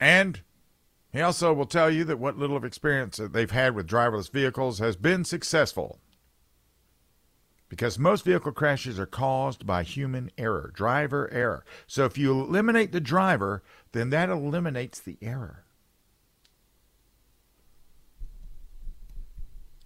And 0.00 0.40
he 1.12 1.20
also 1.20 1.52
will 1.52 1.66
tell 1.66 1.90
you 1.90 2.04
that 2.04 2.18
what 2.18 2.38
little 2.38 2.56
of 2.56 2.64
experience 2.64 3.16
that 3.16 3.32
they've 3.32 3.50
had 3.50 3.74
with 3.74 3.88
driverless 3.88 4.30
vehicles 4.30 4.78
has 4.78 4.96
been 4.96 5.24
successful 5.24 5.98
because 7.68 7.98
most 7.98 8.24
vehicle 8.24 8.52
crashes 8.52 8.98
are 8.98 9.06
caused 9.06 9.66
by 9.66 9.82
human 9.82 10.30
error, 10.38 10.70
driver 10.74 11.30
error. 11.32 11.64
So 11.86 12.04
if 12.04 12.16
you 12.16 12.32
eliminate 12.32 12.92
the 12.92 13.00
driver, 13.00 13.62
then 13.92 14.10
that 14.10 14.30
eliminates 14.30 15.00
the 15.00 15.18
error. 15.20 15.64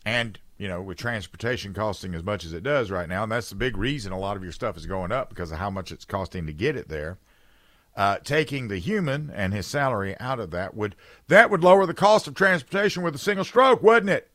And, 0.05 0.39
you 0.59 0.69
know, 0.69 0.83
with 0.83 0.99
transportation 0.99 1.75
costing 1.75 2.15
as 2.15 2.25
much 2.25 2.45
as 2.45 2.53
it 2.53 2.63
does 2.63 2.91
right 2.91 3.09
now, 3.09 3.25
and 3.25 3.33
that's 3.33 3.51
the 3.51 3.55
big 3.55 3.77
reason 3.77 4.13
a 4.13 4.19
lot 4.19 4.37
of 4.37 4.43
your 4.43 4.53
stuff 4.53 4.77
is 4.77 4.87
going 4.87 5.13
up 5.13 5.29
because 5.29 5.53
of 5.53 5.59
how 5.59 5.71
much 5.71 5.93
it's 5.93 6.05
costing 6.05 6.47
to 6.47 6.53
get 6.53 6.77
it 6.77 6.89
there. 6.89 7.19
Uh, 7.95 8.17
taking 8.25 8.69
the 8.69 8.79
human 8.79 9.31
and 9.35 9.53
his 9.53 9.67
salary 9.67 10.19
out 10.19 10.41
of 10.41 10.51
that 10.51 10.75
would 10.75 10.97
that 11.29 11.51
would 11.51 11.63
lower 11.63 11.85
the 11.85 11.93
cost 11.93 12.27
of 12.27 12.35
transportation 12.35 13.03
with 13.03 13.15
a 13.15 13.19
single 13.19 13.45
stroke, 13.45 13.83
wouldn't 13.83 14.09
it? 14.09 14.31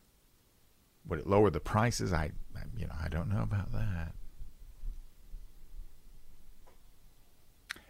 Would 1.07 1.21
it 1.21 1.27
lower 1.27 1.49
the 1.49 1.59
prices? 1.59 2.13
I 2.13 2.33
you 2.77 2.87
know, 2.87 2.95
I 3.03 3.07
don't 3.09 3.29
know 3.29 3.41
about 3.41 3.71
that. 3.73 4.13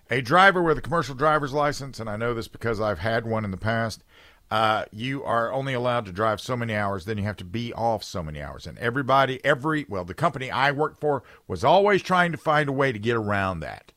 A 0.10 0.22
driver 0.22 0.64
with 0.64 0.78
a 0.78 0.82
commercial 0.82 1.16
driver's 1.16 1.52
license, 1.52 2.00
and 2.00 2.10
I 2.10 2.16
know 2.16 2.34
this 2.34 2.48
because 2.48 2.80
I've 2.80 3.00
had 3.00 3.26
one 3.26 3.44
in 3.44 3.52
the 3.52 3.58
past, 3.58 4.04
uh, 4.50 4.86
you 4.92 5.24
are 5.26 5.52
only 5.52 5.74
allowed 5.74 6.06
to 6.06 6.14
drive 6.14 6.40
so 6.40 6.56
many 6.56 6.74
hours, 6.74 7.04
then 7.04 7.18
you 7.18 7.26
have 7.26 7.36
to 7.38 7.44
be 7.44 7.74
off 7.74 8.04
so 8.04 8.24
many 8.24 8.42
hours. 8.42 8.66
And 8.66 8.78
everybody, 8.78 9.44
every, 9.44 9.86
well, 9.90 10.06
the 10.06 10.14
company 10.14 10.50
I 10.50 10.72
worked 10.72 11.02
for 11.02 11.24
was 11.48 11.66
always 11.66 12.02
trying 12.02 12.32
to 12.32 12.38
find 12.38 12.70
a 12.70 12.74
way 12.74 12.94
to 12.94 13.00
get 13.00 13.18
around 13.18 13.60
that. 13.60 13.92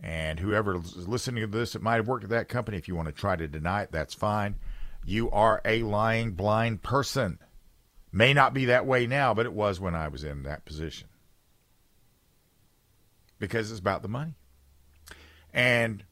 And 0.00 0.38
whoever 0.38 0.76
is 0.76 1.08
listening 1.08 1.40
to 1.40 1.48
this 1.48 1.72
that 1.72 1.82
might 1.82 1.96
have 1.96 2.06
worked 2.06 2.24
at 2.24 2.30
that 2.30 2.48
company, 2.48 2.76
if 2.76 2.86
you 2.86 2.94
want 2.94 3.08
to 3.08 3.12
try 3.12 3.34
to 3.34 3.48
deny 3.48 3.82
it, 3.82 3.90
that's 3.90 4.14
fine. 4.14 4.54
You 5.04 5.30
are 5.30 5.60
a 5.64 5.82
lying 5.82 6.32
blind 6.32 6.82
person. 6.82 7.38
May 8.16 8.32
not 8.32 8.54
be 8.54 8.64
that 8.64 8.86
way 8.86 9.06
now, 9.06 9.34
but 9.34 9.44
it 9.44 9.52
was 9.52 9.78
when 9.78 9.94
I 9.94 10.08
was 10.08 10.24
in 10.24 10.42
that 10.44 10.64
position. 10.64 11.08
Because 13.38 13.70
it's 13.70 13.78
about 13.78 14.00
the 14.00 14.08
money. 14.08 14.32
And 15.52 16.02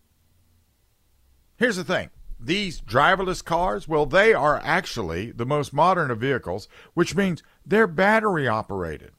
here's 1.56 1.76
the 1.76 1.82
thing 1.82 2.10
these 2.38 2.82
driverless 2.82 3.42
cars, 3.42 3.88
well, 3.88 4.04
they 4.04 4.34
are 4.34 4.60
actually 4.62 5.30
the 5.30 5.46
most 5.46 5.72
modern 5.72 6.10
of 6.10 6.18
vehicles, 6.18 6.68
which 6.92 7.16
means 7.16 7.42
they're 7.64 7.86
battery 7.86 8.46
operated. 8.46 9.12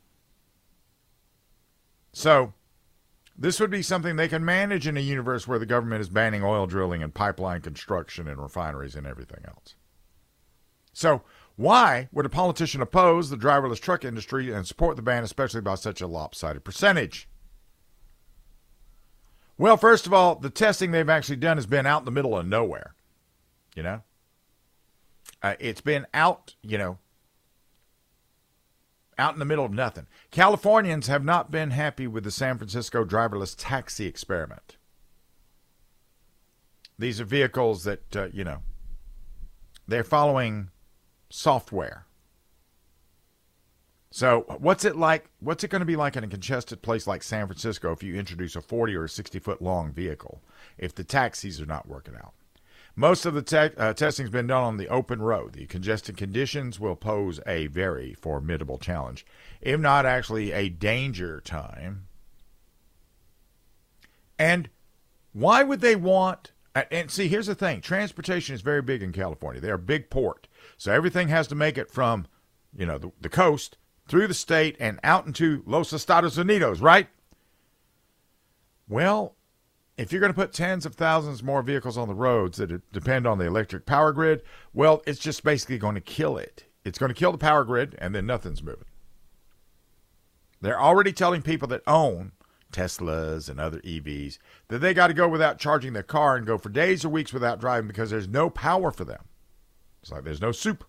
So, 2.13 2.53
this 3.35 3.59
would 3.59 3.71
be 3.71 3.81
something 3.81 4.15
they 4.15 4.27
can 4.27 4.45
manage 4.45 4.85
in 4.85 4.95
a 4.95 5.01
universe 5.01 5.47
where 5.47 5.57
the 5.57 5.65
government 5.65 6.01
is 6.01 6.09
banning 6.09 6.43
oil 6.43 6.67
drilling 6.67 7.01
and 7.01 7.15
pipeline 7.15 7.61
construction 7.61 8.27
and 8.27 8.39
refineries 8.39 8.95
and 8.95 9.07
everything 9.07 9.43
else. 9.47 9.73
So, 10.93 11.23
why 11.55 12.09
would 12.11 12.25
a 12.25 12.29
politician 12.29 12.81
oppose 12.81 13.29
the 13.29 13.37
driverless 13.37 13.79
truck 13.79 14.03
industry 14.03 14.51
and 14.51 14.67
support 14.67 14.95
the 14.95 15.01
ban, 15.01 15.23
especially 15.23 15.61
by 15.61 15.75
such 15.75 16.01
a 16.01 16.07
lopsided 16.07 16.63
percentage? 16.63 17.29
Well, 19.57 19.77
first 19.77 20.05
of 20.05 20.13
all, 20.13 20.35
the 20.35 20.49
testing 20.49 20.91
they've 20.91 21.09
actually 21.09 21.37
done 21.37 21.57
has 21.57 21.65
been 21.65 21.85
out 21.85 22.01
in 22.01 22.05
the 22.05 22.11
middle 22.11 22.37
of 22.37 22.45
nowhere. 22.45 22.93
You 23.75 23.83
know? 23.83 24.03
Uh, 25.41 25.55
it's 25.59 25.81
been 25.81 26.05
out, 26.13 26.55
you 26.61 26.77
know, 26.77 26.97
out 29.17 29.33
in 29.33 29.39
the 29.39 29.45
middle 29.45 29.65
of 29.65 29.71
nothing. 29.71 30.07
Californians 30.29 31.07
have 31.07 31.23
not 31.23 31.51
been 31.51 31.71
happy 31.71 32.05
with 32.05 32.25
the 32.25 32.31
San 32.31 32.57
Francisco 32.57 33.05
driverless 33.05 33.55
taxi 33.57 34.07
experiment. 34.07 34.75
These 36.99 37.21
are 37.21 37.25
vehicles 37.25 37.83
that, 37.85 38.15
uh, 38.15 38.27
you 38.33 38.43
know, 38.43 38.59
they're 39.87 40.03
following 40.03 40.69
software. 41.35 42.05
So, 44.09 44.45
what's 44.59 44.85
it 44.85 44.95
like? 44.95 45.29
What's 45.41 45.63
it 45.65 45.69
going 45.69 45.81
to 45.81 45.85
be 45.85 45.97
like 45.97 46.15
in 46.15 46.23
a 46.23 46.27
congested 46.27 46.81
place 46.81 47.05
like 47.05 47.21
San 47.21 47.47
Francisco 47.47 47.91
if 47.91 48.01
you 48.01 48.15
introduce 48.15 48.55
a 48.55 48.61
40 48.61 48.95
or 48.95 49.03
a 49.03 49.09
60 49.09 49.39
foot 49.39 49.61
long 49.61 49.91
vehicle 49.91 50.41
if 50.77 50.95
the 50.95 51.03
taxis 51.03 51.59
are 51.59 51.65
not 51.65 51.87
working 51.87 52.15
out? 52.15 52.33
Most 52.95 53.25
of 53.25 53.33
the 53.33 53.41
te- 53.41 53.75
uh, 53.75 53.93
testing 53.93 54.23
has 54.25 54.31
been 54.31 54.47
done 54.47 54.63
on 54.63 54.77
the 54.77 54.87
open 54.87 55.21
road. 55.21 55.51
The 55.51 55.65
congested 55.65 56.15
conditions 56.15 56.79
will 56.79 56.95
pose 56.95 57.41
a 57.45 57.67
very 57.67 58.13
formidable 58.13 58.77
challenge, 58.77 59.25
if 59.59 59.77
not 59.81 60.05
actually 60.05 60.53
a 60.53 60.69
danger 60.69 61.41
time. 61.41 62.07
And 64.39 64.69
why 65.33 65.63
would 65.63 65.81
they 65.81 65.97
want? 65.97 66.53
And 66.73 67.11
see, 67.11 67.27
here's 67.27 67.47
the 67.47 67.55
thing 67.55 67.81
transportation 67.81 68.55
is 68.55 68.61
very 68.61 68.81
big 68.81 69.03
in 69.03 69.11
California. 69.11 69.59
They're 69.59 69.75
a 69.75 69.79
big 69.79 70.09
port. 70.09 70.47
So 70.77 70.91
everything 70.91 71.29
has 71.29 71.47
to 71.47 71.55
make 71.55 71.77
it 71.77 71.91
from, 71.91 72.27
you 72.75 72.85
know, 72.85 72.97
the, 72.97 73.11
the 73.21 73.29
coast 73.29 73.77
through 74.07 74.27
the 74.27 74.33
state 74.33 74.75
and 74.79 74.99
out 75.03 75.25
into 75.25 75.63
Los 75.65 75.93
Estados 75.93 76.37
Unidos, 76.37 76.81
right? 76.81 77.07
Well, 78.87 79.35
if 79.97 80.11
you're 80.11 80.19
going 80.19 80.33
to 80.33 80.39
put 80.39 80.53
tens 80.53 80.85
of 80.85 80.95
thousands 80.95 81.41
more 81.41 81.61
vehicles 81.61 81.97
on 81.97 82.07
the 82.07 82.13
roads 82.13 82.57
that 82.57 82.91
depend 82.91 83.25
on 83.25 83.37
the 83.37 83.45
electric 83.45 83.85
power 83.85 84.11
grid, 84.11 84.43
well, 84.73 85.01
it's 85.07 85.19
just 85.19 85.43
basically 85.43 85.77
going 85.77 85.95
to 85.95 86.01
kill 86.01 86.37
it. 86.37 86.65
It's 86.83 86.99
going 86.99 87.09
to 87.09 87.17
kill 87.17 87.31
the 87.31 87.37
power 87.37 87.63
grid, 87.63 87.95
and 87.97 88.13
then 88.13 88.25
nothing's 88.25 88.61
moving. 88.61 88.85
They're 90.61 90.79
already 90.79 91.13
telling 91.13 91.41
people 91.41 91.67
that 91.69 91.81
own 91.87 92.33
Teslas 92.71 93.49
and 93.49 93.59
other 93.59 93.79
EVs 93.79 94.37
that 94.67 94.79
they 94.79 94.93
got 94.93 95.07
to 95.07 95.13
go 95.13 95.27
without 95.27 95.59
charging 95.59 95.93
their 95.93 96.03
car 96.03 96.35
and 96.35 96.45
go 96.45 96.57
for 96.57 96.69
days 96.69 97.05
or 97.05 97.09
weeks 97.09 97.33
without 97.33 97.59
driving 97.59 97.87
because 97.87 98.09
there's 98.09 98.27
no 98.27 98.49
power 98.49 98.91
for 98.91 99.05
them. 99.05 99.23
It's 100.05 100.11
like 100.11 100.23
there's 100.23 100.39
no 100.39 100.51
soup. 100.51 100.83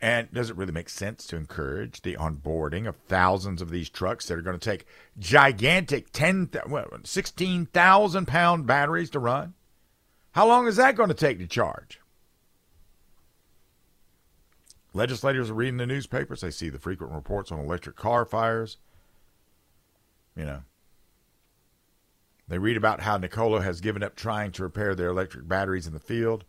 And 0.00 0.32
does 0.32 0.50
it 0.50 0.56
really 0.56 0.70
make 0.70 0.88
sense 0.88 1.26
to 1.26 1.36
encourage 1.36 2.02
the 2.02 2.14
onboarding 2.14 2.86
of 2.86 2.94
thousands 2.94 3.60
of 3.60 3.70
these 3.70 3.88
trucks 3.88 4.28
that 4.28 4.38
are 4.38 4.42
going 4.42 4.56
to 4.56 4.70
take 4.70 4.86
gigantic 5.18 6.12
10, 6.12 6.50
16,000 7.02 8.28
pound 8.28 8.66
batteries 8.68 9.10
to 9.10 9.18
run? 9.18 9.54
How 10.30 10.46
long 10.46 10.68
is 10.68 10.76
that 10.76 10.94
going 10.94 11.08
to 11.08 11.14
take 11.14 11.40
to 11.40 11.48
charge? 11.48 11.98
Legislators 14.94 15.50
are 15.50 15.54
reading 15.54 15.78
the 15.78 15.86
newspapers. 15.86 16.42
They 16.42 16.52
see 16.52 16.68
the 16.68 16.78
frequent 16.78 17.12
reports 17.12 17.50
on 17.50 17.58
electric 17.58 17.96
car 17.96 18.24
fires. 18.24 18.76
You 20.36 20.44
know, 20.44 20.62
they 22.46 22.58
read 22.58 22.76
about 22.76 23.00
how 23.00 23.16
Nikola 23.16 23.60
has 23.62 23.80
given 23.80 24.04
up 24.04 24.14
trying 24.14 24.52
to 24.52 24.62
repair 24.62 24.94
their 24.94 25.08
electric 25.08 25.48
batteries 25.48 25.88
in 25.88 25.94
the 25.94 25.98
field 25.98 26.44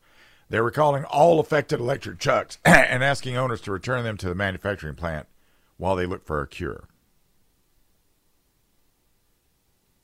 they're 0.49 0.63
recalling 0.63 1.05
all 1.05 1.39
affected 1.39 1.79
electric 1.79 2.19
trucks 2.19 2.57
and 2.65 3.03
asking 3.03 3.37
owners 3.37 3.61
to 3.61 3.71
return 3.71 4.03
them 4.03 4.17
to 4.17 4.29
the 4.29 4.35
manufacturing 4.35 4.95
plant 4.95 5.27
while 5.77 5.95
they 5.95 6.05
look 6.05 6.25
for 6.25 6.41
a 6.41 6.47
cure. 6.47 6.89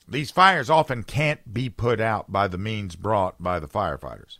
these 0.08 0.30
fires 0.30 0.70
often 0.70 1.02
can't 1.02 1.52
be 1.52 1.68
put 1.68 2.00
out 2.00 2.30
by 2.30 2.46
the 2.46 2.58
means 2.58 2.96
brought 2.96 3.42
by 3.42 3.58
the 3.58 3.68
firefighters. 3.68 4.38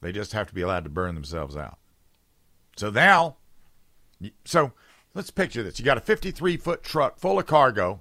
They 0.00 0.12
just 0.12 0.32
have 0.32 0.48
to 0.48 0.54
be 0.54 0.62
allowed 0.62 0.84
to 0.84 0.90
burn 0.90 1.14
themselves 1.14 1.56
out. 1.56 1.78
So 2.76 2.90
now, 2.90 3.36
so 4.44 4.72
let's 5.14 5.30
picture 5.30 5.62
this. 5.62 5.78
You 5.78 5.84
got 5.84 5.98
a 5.98 6.02
53 6.02 6.56
foot 6.56 6.82
truck 6.82 7.18
full 7.18 7.38
of 7.38 7.46
cargo 7.46 8.00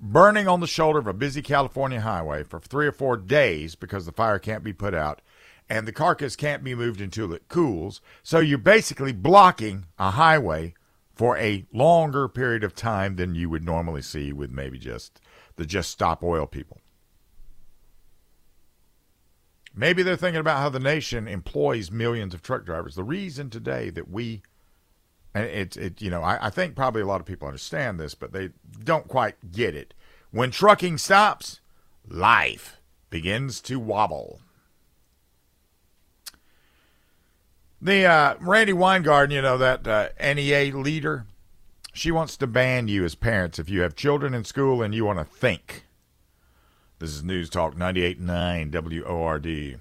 burning 0.00 0.46
on 0.46 0.60
the 0.60 0.66
shoulder 0.66 1.00
of 1.00 1.08
a 1.08 1.12
busy 1.12 1.42
California 1.42 2.00
highway 2.00 2.44
for 2.44 2.60
three 2.60 2.86
or 2.86 2.92
four 2.92 3.16
days 3.16 3.74
because 3.74 4.06
the 4.06 4.12
fire 4.12 4.38
can't 4.38 4.62
be 4.62 4.72
put 4.72 4.94
out 4.94 5.20
and 5.68 5.86
the 5.86 5.92
carcass 5.92 6.36
can't 6.36 6.64
be 6.64 6.74
moved 6.74 7.00
until 7.00 7.32
it 7.32 7.48
cools. 7.48 8.00
So 8.22 8.38
you're 8.38 8.58
basically 8.58 9.12
blocking 9.12 9.86
a 9.98 10.12
highway 10.12 10.74
for 11.14 11.36
a 11.36 11.66
longer 11.72 12.28
period 12.28 12.64
of 12.64 12.74
time 12.74 13.16
than 13.16 13.34
you 13.34 13.50
would 13.50 13.64
normally 13.64 14.02
see 14.02 14.32
with 14.32 14.50
maybe 14.50 14.78
just 14.78 15.20
the 15.56 15.66
just 15.66 15.90
stop 15.90 16.22
oil 16.22 16.46
people. 16.46 16.80
Maybe 19.74 20.02
they're 20.02 20.16
thinking 20.16 20.40
about 20.40 20.58
how 20.58 20.70
the 20.70 20.80
nation 20.80 21.28
employs 21.28 21.90
millions 21.90 22.34
of 22.34 22.42
truck 22.42 22.64
drivers. 22.64 22.94
The 22.94 23.04
reason 23.04 23.50
today 23.50 23.90
that 23.90 24.10
we, 24.10 24.42
and 25.34 25.44
it's, 25.44 25.76
it, 25.76 26.00
you 26.00 26.10
know, 26.10 26.22
I, 26.22 26.46
I 26.46 26.50
think 26.50 26.74
probably 26.74 27.02
a 27.02 27.06
lot 27.06 27.20
of 27.20 27.26
people 27.26 27.46
understand 27.46 28.00
this, 28.00 28.14
but 28.14 28.32
they 28.32 28.50
don't 28.82 29.06
quite 29.06 29.52
get 29.52 29.76
it. 29.76 29.94
When 30.30 30.50
trucking 30.50 30.98
stops, 30.98 31.60
life 32.08 32.80
begins 33.10 33.60
to 33.62 33.78
wobble. 33.78 34.40
The 37.80 38.04
uh, 38.06 38.34
Randi 38.40 38.72
Weingarten, 38.72 39.30
you 39.30 39.40
know, 39.40 39.56
that 39.56 39.86
uh, 39.86 40.08
NEA 40.20 40.76
leader, 40.76 41.26
she 41.92 42.10
wants 42.10 42.36
to 42.38 42.46
ban 42.48 42.88
you 42.88 43.04
as 43.04 43.14
parents 43.14 43.60
if 43.60 43.70
you 43.70 43.82
have 43.82 43.94
children 43.94 44.34
in 44.34 44.42
school 44.42 44.82
and 44.82 44.92
you 44.92 45.04
want 45.04 45.20
to 45.20 45.24
think. 45.24 45.84
This 46.98 47.10
is 47.10 47.22
News 47.22 47.48
Talk 47.48 47.76
98.9 47.76 49.04
WORD. 49.06 49.78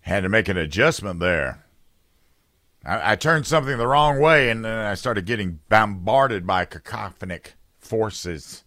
Had 0.00 0.22
to 0.22 0.28
make 0.30 0.48
an 0.48 0.56
adjustment 0.56 1.20
there. 1.20 1.64
I, 2.84 3.12
I 3.12 3.16
turned 3.16 3.46
something 3.46 3.78
the 3.78 3.86
wrong 3.86 4.20
way 4.20 4.50
and 4.50 4.64
then 4.64 4.78
I 4.78 4.94
started 4.94 5.26
getting 5.26 5.60
bombarded 5.68 6.46
by 6.46 6.66
cacophonic 6.66 7.52
forces. 7.78 8.64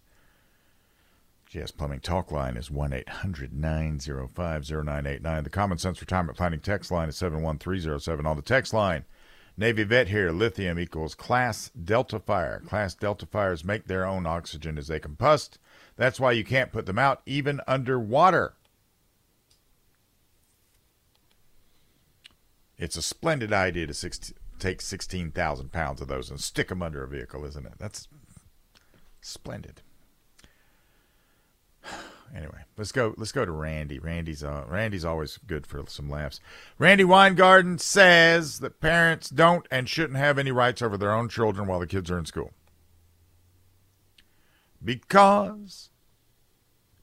GS 1.50 1.70
Plumbing 1.70 2.00
Talk 2.00 2.32
line 2.32 2.56
is 2.56 2.70
1 2.70 2.92
800 2.92 3.52
905 3.52 4.70
0989. 4.70 5.44
The 5.44 5.50
Common 5.50 5.78
Sense 5.78 6.00
Retirement 6.00 6.36
Planning 6.36 6.60
text 6.60 6.90
line 6.90 7.08
is 7.08 7.16
71307. 7.16 8.26
On 8.26 8.36
the 8.36 8.42
text 8.42 8.74
line, 8.74 9.04
Navy 9.56 9.84
vet 9.84 10.08
here, 10.08 10.32
lithium 10.32 10.78
equals 10.78 11.14
class 11.14 11.70
delta 11.70 12.18
fire. 12.18 12.60
Class 12.66 12.94
delta 12.94 13.24
fires 13.26 13.64
make 13.64 13.86
their 13.86 14.04
own 14.04 14.26
oxygen 14.26 14.76
as 14.76 14.88
they 14.88 15.00
combust. 15.00 15.58
That's 15.96 16.20
why 16.20 16.32
you 16.32 16.44
can't 16.44 16.72
put 16.72 16.84
them 16.84 16.98
out 16.98 17.22
even 17.24 17.60
underwater. 17.66 18.54
It's 22.78 22.96
a 22.96 23.02
splendid 23.02 23.52
idea 23.52 23.86
to 23.86 23.94
16, 23.94 24.36
take 24.58 24.80
16,000 24.80 25.72
pounds 25.72 26.00
of 26.00 26.08
those 26.08 26.30
and 26.30 26.40
stick 26.40 26.68
them 26.68 26.82
under 26.82 27.02
a 27.02 27.08
vehicle, 27.08 27.44
isn't 27.44 27.66
it? 27.66 27.74
That's 27.78 28.08
splendid. 29.20 29.82
Anyway, 32.34 32.58
let's 32.76 32.90
go. 32.90 33.14
Let's 33.16 33.30
go 33.30 33.44
to 33.44 33.52
Randi. 33.52 34.00
Randi's 34.00 34.42
uh, 34.42 34.64
Randi's 34.66 35.04
always 35.04 35.38
good 35.46 35.64
for 35.64 35.84
some 35.86 36.10
laughs. 36.10 36.40
Randi 36.76 37.04
Weingarten 37.04 37.78
says 37.78 38.58
that 38.58 38.80
parents 38.80 39.30
don't 39.30 39.64
and 39.70 39.88
shouldn't 39.88 40.18
have 40.18 40.36
any 40.36 40.50
rights 40.50 40.82
over 40.82 40.98
their 40.98 41.14
own 41.14 41.28
children 41.28 41.68
while 41.68 41.78
the 41.78 41.86
kids 41.86 42.10
are 42.10 42.18
in 42.18 42.26
school 42.26 42.52
because 44.86 45.90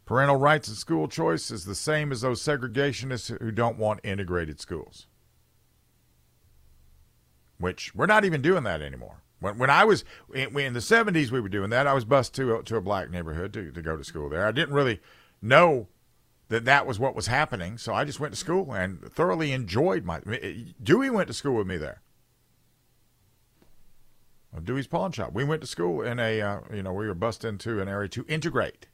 parental 0.05 0.38
rights 0.38 0.67
and 0.67 0.77
school 0.77 1.07
choice 1.07 1.51
is 1.51 1.65
the 1.65 1.75
same 1.75 2.12
as 2.12 2.21
those 2.21 2.41
segregationists 2.41 3.38
who 3.39 3.51
don't 3.51 3.77
want 3.77 3.99
integrated 4.03 4.59
schools 4.59 5.07
which 7.63 7.95
we're 7.95 8.06
not 8.06 8.26
even 8.26 8.41
doing 8.41 8.63
that 8.63 8.82
anymore. 8.82 9.23
When, 9.39 9.58
when 9.58 9.69
I 9.69 9.86
was 9.86 10.04
in, 10.34 10.58
in 10.60 10.73
the 10.73 10.82
70s, 10.82 11.32
we 11.32 11.39
were 11.39 11.49
doing 11.49 11.69
that. 11.69 11.88
I 11.88 11.93
was 11.93 12.04
bused 12.04 12.36
to 12.36 12.58
a, 12.58 12.63
to 12.63 12.76
a 12.76 12.82
black 12.82 13.10
neighborhood 13.10 13.54
to, 13.54 13.71
to 13.71 13.82
go 13.82 13.95
to 13.95 14.04
school 14.04 14.30
there. 14.30 14.45
I 14.45 14.52
didn't 14.52 14.76
really 14.76 14.99
know 15.41 15.88
that 16.49 16.65
that 16.65 16.86
was 16.86 16.99
what 16.99 17.15
was 17.15 17.28
happening, 17.28 17.78
so 17.78 17.93
I 17.93 18.04
just 18.04 18.19
went 18.19 18.34
to 18.34 18.39
school 18.39 18.73
and 18.73 19.02
thoroughly 19.02 19.54
enjoyed 19.54 20.04
my. 20.04 20.19
Dewey 20.84 21.10
went 21.10 21.28
to 21.28 21.34
school 21.34 21.56
with 21.56 21.67
me 21.67 21.78
there. 21.78 22.02
Dewey's 24.62 24.88
Pawn 24.88 25.12
Shop. 25.12 25.34
We 25.34 25.43
went 25.43 25.62
to 25.62 25.67
school 25.67 26.02
in 26.02 26.19
a, 26.19 26.41
uh, 26.41 26.60
you 26.71 26.84
know, 26.84 26.93
we 26.93 27.08
were 27.08 27.15
bused 27.15 27.43
into 27.43 27.82
an 27.82 27.88
area 27.88 28.10
to 28.10 28.26
integrate. 28.28 28.88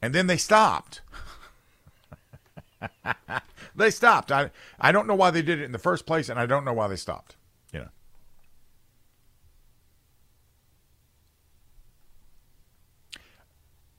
And 0.00 0.14
then 0.14 0.28
they 0.28 0.38
stopped. 0.38 1.02
they 3.74 3.90
stopped. 3.90 4.30
I 4.30 4.50
I 4.78 4.92
don't 4.92 5.06
know 5.06 5.14
why 5.14 5.30
they 5.30 5.42
did 5.42 5.60
it 5.60 5.64
in 5.64 5.72
the 5.72 5.78
first 5.78 6.06
place, 6.06 6.28
and 6.28 6.38
I 6.38 6.46
don't 6.46 6.64
know 6.64 6.72
why 6.72 6.88
they 6.88 6.96
stopped. 6.96 7.36
You 7.72 7.80
know. 7.80 7.88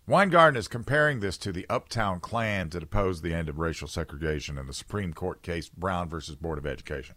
Weingarten 0.08 0.58
is 0.58 0.68
comparing 0.68 1.20
this 1.20 1.38
to 1.40 1.52
the 1.52 1.66
Uptown 1.70 2.20
Klan 2.20 2.70
that 2.70 2.84
opposed 2.84 3.24
the 3.24 3.34
end 3.34 3.50
of 3.50 3.58
racial 3.58 3.88
segregation 3.88 4.58
in 4.58 4.68
the 4.68 4.74
Supreme 4.74 5.14
Court 5.14 5.42
case 5.42 5.68
Brown 5.68 6.10
versus 6.10 6.36
Board 6.36 6.60
of 6.60 6.66
Education. 6.66 7.16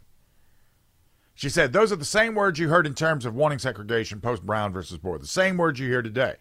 She 1.35 1.51
said, 1.51 1.73
Those 1.73 1.93
are 1.93 1.97
the 1.97 2.05
same 2.05 2.35
words 2.35 2.59
you 2.59 2.69
heard 2.69 2.87
in 2.87 2.95
terms 2.95 3.25
of 3.25 3.35
wanting 3.35 3.59
segregation 3.59 4.21
post 4.21 4.45
Brown 4.45 4.73
versus 4.73 4.99
Board, 4.99 5.23
the 5.23 5.27
same 5.27 5.57
words 5.57 5.79
you 5.79 5.89
hear 5.89 6.03
today. 6.03 6.37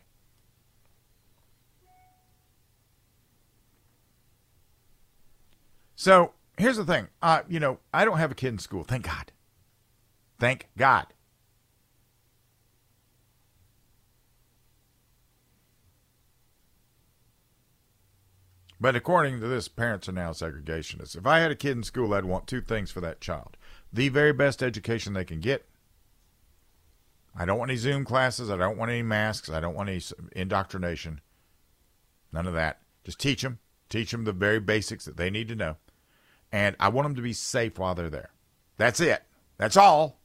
So 5.98 6.34
here's 6.58 6.78
the 6.78 6.86
thing. 6.86 7.08
Uh, 7.24 7.42
you 7.50 7.60
know, 7.60 7.80
I 7.92 8.06
don't 8.06 8.20
have 8.20 8.32
a 8.32 8.36
kid 8.36 8.50
in 8.50 8.60
school. 8.60 8.84
Thank 8.84 9.06
God. 9.06 9.32
Thank 10.40 10.70
God. 10.78 11.08
But 18.80 18.96
according 18.96 19.40
to 19.40 19.48
this, 19.48 19.68
parents 19.68 20.08
are 20.08 20.12
now 20.12 20.30
segregationists. 20.30 21.18
If 21.18 21.26
I 21.26 21.40
had 21.40 21.50
a 21.50 21.56
kid 21.56 21.76
in 21.76 21.84
school, 21.84 22.14
I'd 22.14 22.26
want 22.26 22.46
two 22.46 22.62
things 22.62 22.92
for 22.92 23.02
that 23.02 23.20
child 23.20 23.58
the 23.92 24.10
very 24.10 24.34
best 24.34 24.62
education 24.62 25.14
they 25.14 25.26
can 25.26 25.40
get. 25.40 25.66
I 27.36 27.46
don't 27.46 27.58
want 27.58 27.72
any 27.72 27.78
Zoom 27.78 28.04
classes. 28.04 28.52
I 28.52 28.58
don't 28.58 28.78
want 28.78 28.92
any 28.92 29.02
masks. 29.02 29.50
I 29.50 29.62
don't 29.62 29.74
want 29.74 29.90
any 29.90 30.02
indoctrination. 30.36 31.22
None 32.32 32.46
of 32.46 32.54
that. 32.54 32.82
Just 33.04 33.20
teach 33.20 33.42
them. 33.42 33.60
Teach 33.90 34.12
them 34.12 34.26
the 34.26 34.34
very 34.34 34.60
basics 34.60 35.06
that 35.06 35.18
they 35.18 35.30
need 35.30 35.48
to 35.48 35.56
know 35.56 35.78
and 36.52 36.76
I 36.80 36.90
want 36.90 37.06
them 37.06 37.16
to 37.16 37.22
be 37.22 37.34
safe 37.34 37.78
while 37.78 37.96
they're 37.96 38.10
there. 38.10 38.32
That's 38.78 39.00
it. 39.00 39.24
That's 39.58 39.78
all. 39.78 40.20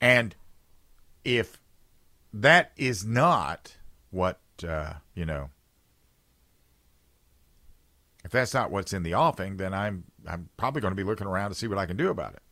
And 0.00 0.34
if 1.24 1.58
that 2.32 2.72
is 2.76 3.04
not 3.04 3.76
what, 4.10 4.40
uh, 4.66 4.94
you 5.14 5.24
know, 5.24 5.50
if 8.24 8.30
that's 8.30 8.54
not 8.54 8.70
what's 8.70 8.92
in 8.92 9.02
the 9.02 9.14
offing, 9.14 9.56
then 9.56 9.72
I'm 9.72 10.04
I'm 10.26 10.50
probably 10.56 10.82
going 10.82 10.92
to 10.92 10.96
be 10.96 11.04
looking 11.04 11.26
around 11.26 11.50
to 11.50 11.54
see 11.54 11.66
what 11.66 11.78
I 11.78 11.86
can 11.86 11.96
do 11.96 12.10
about 12.10 12.34
it. 12.34 12.42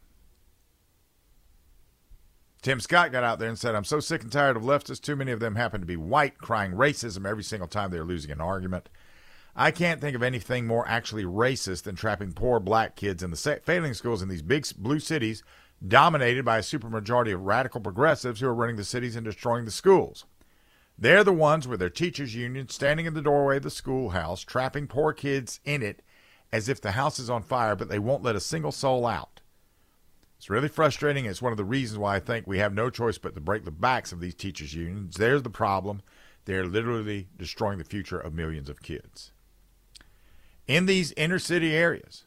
Tim 2.62 2.80
Scott 2.80 3.12
got 3.12 3.22
out 3.22 3.38
there 3.38 3.48
and 3.48 3.58
said, 3.58 3.74
I'm 3.74 3.84
so 3.84 4.00
sick 4.00 4.22
and 4.22 4.32
tired 4.32 4.56
of 4.56 4.62
leftists. 4.62 5.00
Too 5.00 5.14
many 5.14 5.30
of 5.30 5.40
them 5.40 5.54
happen 5.54 5.80
to 5.80 5.86
be 5.86 5.96
white, 5.96 6.38
crying 6.38 6.72
racism 6.72 7.28
every 7.28 7.44
single 7.44 7.68
time 7.68 7.90
they're 7.90 8.02
losing 8.02 8.30
an 8.30 8.40
argument. 8.40 8.88
I 9.58 9.70
can't 9.70 10.02
think 10.02 10.14
of 10.14 10.22
anything 10.22 10.66
more 10.66 10.86
actually 10.86 11.24
racist 11.24 11.84
than 11.84 11.96
trapping 11.96 12.34
poor 12.34 12.60
black 12.60 12.94
kids 12.94 13.22
in 13.22 13.30
the 13.30 13.60
failing 13.64 13.94
schools 13.94 14.20
in 14.20 14.28
these 14.28 14.42
big 14.42 14.66
blue 14.76 15.00
cities 15.00 15.42
dominated 15.86 16.44
by 16.44 16.58
a 16.58 16.62
supermajority 16.62 17.32
of 17.32 17.40
radical 17.40 17.80
progressives 17.80 18.40
who 18.40 18.48
are 18.48 18.54
running 18.54 18.76
the 18.76 18.84
cities 18.84 19.16
and 19.16 19.24
destroying 19.24 19.64
the 19.64 19.70
schools. 19.70 20.26
They're 20.98 21.24
the 21.24 21.32
ones 21.32 21.66
with 21.66 21.80
their 21.80 21.88
teachers' 21.88 22.34
union 22.34 22.68
standing 22.68 23.06
in 23.06 23.14
the 23.14 23.22
doorway 23.22 23.56
of 23.56 23.62
the 23.62 23.70
schoolhouse, 23.70 24.42
trapping 24.42 24.88
poor 24.88 25.14
kids 25.14 25.58
in 25.64 25.82
it 25.82 26.02
as 26.52 26.68
if 26.68 26.78
the 26.78 26.92
house 26.92 27.18
is 27.18 27.30
on 27.30 27.42
fire, 27.42 27.74
but 27.74 27.88
they 27.88 27.98
won't 27.98 28.22
let 28.22 28.36
a 28.36 28.40
single 28.40 28.72
soul 28.72 29.06
out. 29.06 29.40
It's 30.36 30.50
really 30.50 30.68
frustrating. 30.68 31.24
It's 31.24 31.40
one 31.40 31.52
of 31.52 31.58
the 31.58 31.64
reasons 31.64 31.98
why 31.98 32.16
I 32.16 32.20
think 32.20 32.46
we 32.46 32.58
have 32.58 32.74
no 32.74 32.90
choice 32.90 33.16
but 33.16 33.34
to 33.34 33.40
break 33.40 33.64
the 33.64 33.70
backs 33.70 34.12
of 34.12 34.20
these 34.20 34.34
teachers' 34.34 34.74
unions. 34.74 35.16
There's 35.16 35.42
the 35.42 35.50
problem. 35.50 36.02
They're 36.44 36.66
literally 36.66 37.28
destroying 37.38 37.78
the 37.78 37.84
future 37.84 38.18
of 38.18 38.34
millions 38.34 38.68
of 38.68 38.82
kids 38.82 39.32
in 40.66 40.86
these 40.86 41.12
inner 41.16 41.38
city 41.38 41.74
areas. 41.74 42.24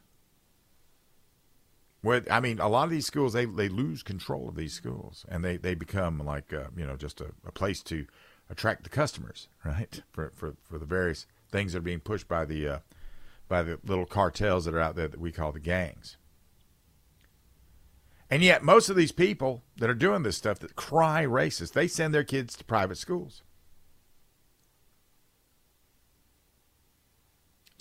Where 2.01 2.23
I 2.31 2.39
mean, 2.39 2.59
a 2.59 2.69
lot 2.69 2.85
of 2.85 2.91
these 2.91 3.05
schools 3.05 3.33
they, 3.33 3.45
they 3.45 3.67
lose 3.67 4.03
control 4.03 4.47
of 4.47 4.55
these 4.55 4.73
schools 4.73 5.25
and 5.27 5.43
they, 5.43 5.57
they 5.57 5.75
become 5.75 6.19
like 6.19 6.53
uh, 6.53 6.67
you 6.75 6.85
know 6.85 6.95
just 6.95 7.19
a, 7.19 7.31
a 7.45 7.51
place 7.51 7.83
to 7.83 8.05
attract 8.49 8.83
the 8.83 8.89
customers, 8.89 9.49
right? 9.65 10.01
For, 10.11 10.31
for 10.35 10.55
for 10.63 10.77
the 10.77 10.85
various 10.85 11.25
things 11.51 11.73
that 11.73 11.79
are 11.79 11.81
being 11.81 11.99
pushed 11.99 12.27
by 12.27 12.45
the 12.45 12.67
uh, 12.67 12.79
by 13.49 13.63
the 13.63 13.79
little 13.83 14.05
cartels 14.05 14.65
that 14.65 14.73
are 14.73 14.79
out 14.79 14.95
there 14.95 15.07
that 15.09 15.19
we 15.19 15.31
call 15.31 15.51
the 15.51 15.59
gangs. 15.59 16.15
And 18.29 18.43
yet, 18.43 18.63
most 18.63 18.89
of 18.89 18.95
these 18.95 19.11
people 19.11 19.63
that 19.77 19.89
are 19.89 19.95
doing 19.95 20.21
this 20.21 20.37
stuff 20.37 20.59
that 20.59 20.75
cry 20.75 21.25
racist, 21.25 21.73
they 21.73 21.87
send 21.87 22.13
their 22.13 22.23
kids 22.23 22.55
to 22.57 22.63
private 22.63 22.97
schools. 22.97 23.41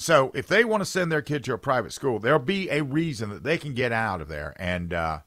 So, 0.01 0.31
if 0.33 0.47
they 0.47 0.65
want 0.65 0.81
to 0.81 0.85
send 0.85 1.11
their 1.11 1.23
kid 1.23 1.43
to 1.45 1.55
a 1.55 1.59
private 1.59 1.93
school, 1.93 2.21
there'll 2.21 2.39
be 2.39 2.71
a 2.71 2.85
reason 2.85 3.31
that 3.31 3.43
they 3.43 3.59
can 3.59 3.75
get 3.75 3.91
out 3.91 4.21
of 4.21 4.29
there 4.29 4.55
and 4.57 4.95
uh, 4.95 5.19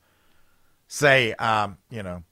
say, 0.88 1.34
um, 1.34 1.78
you 1.90 2.02
know, 2.02 2.24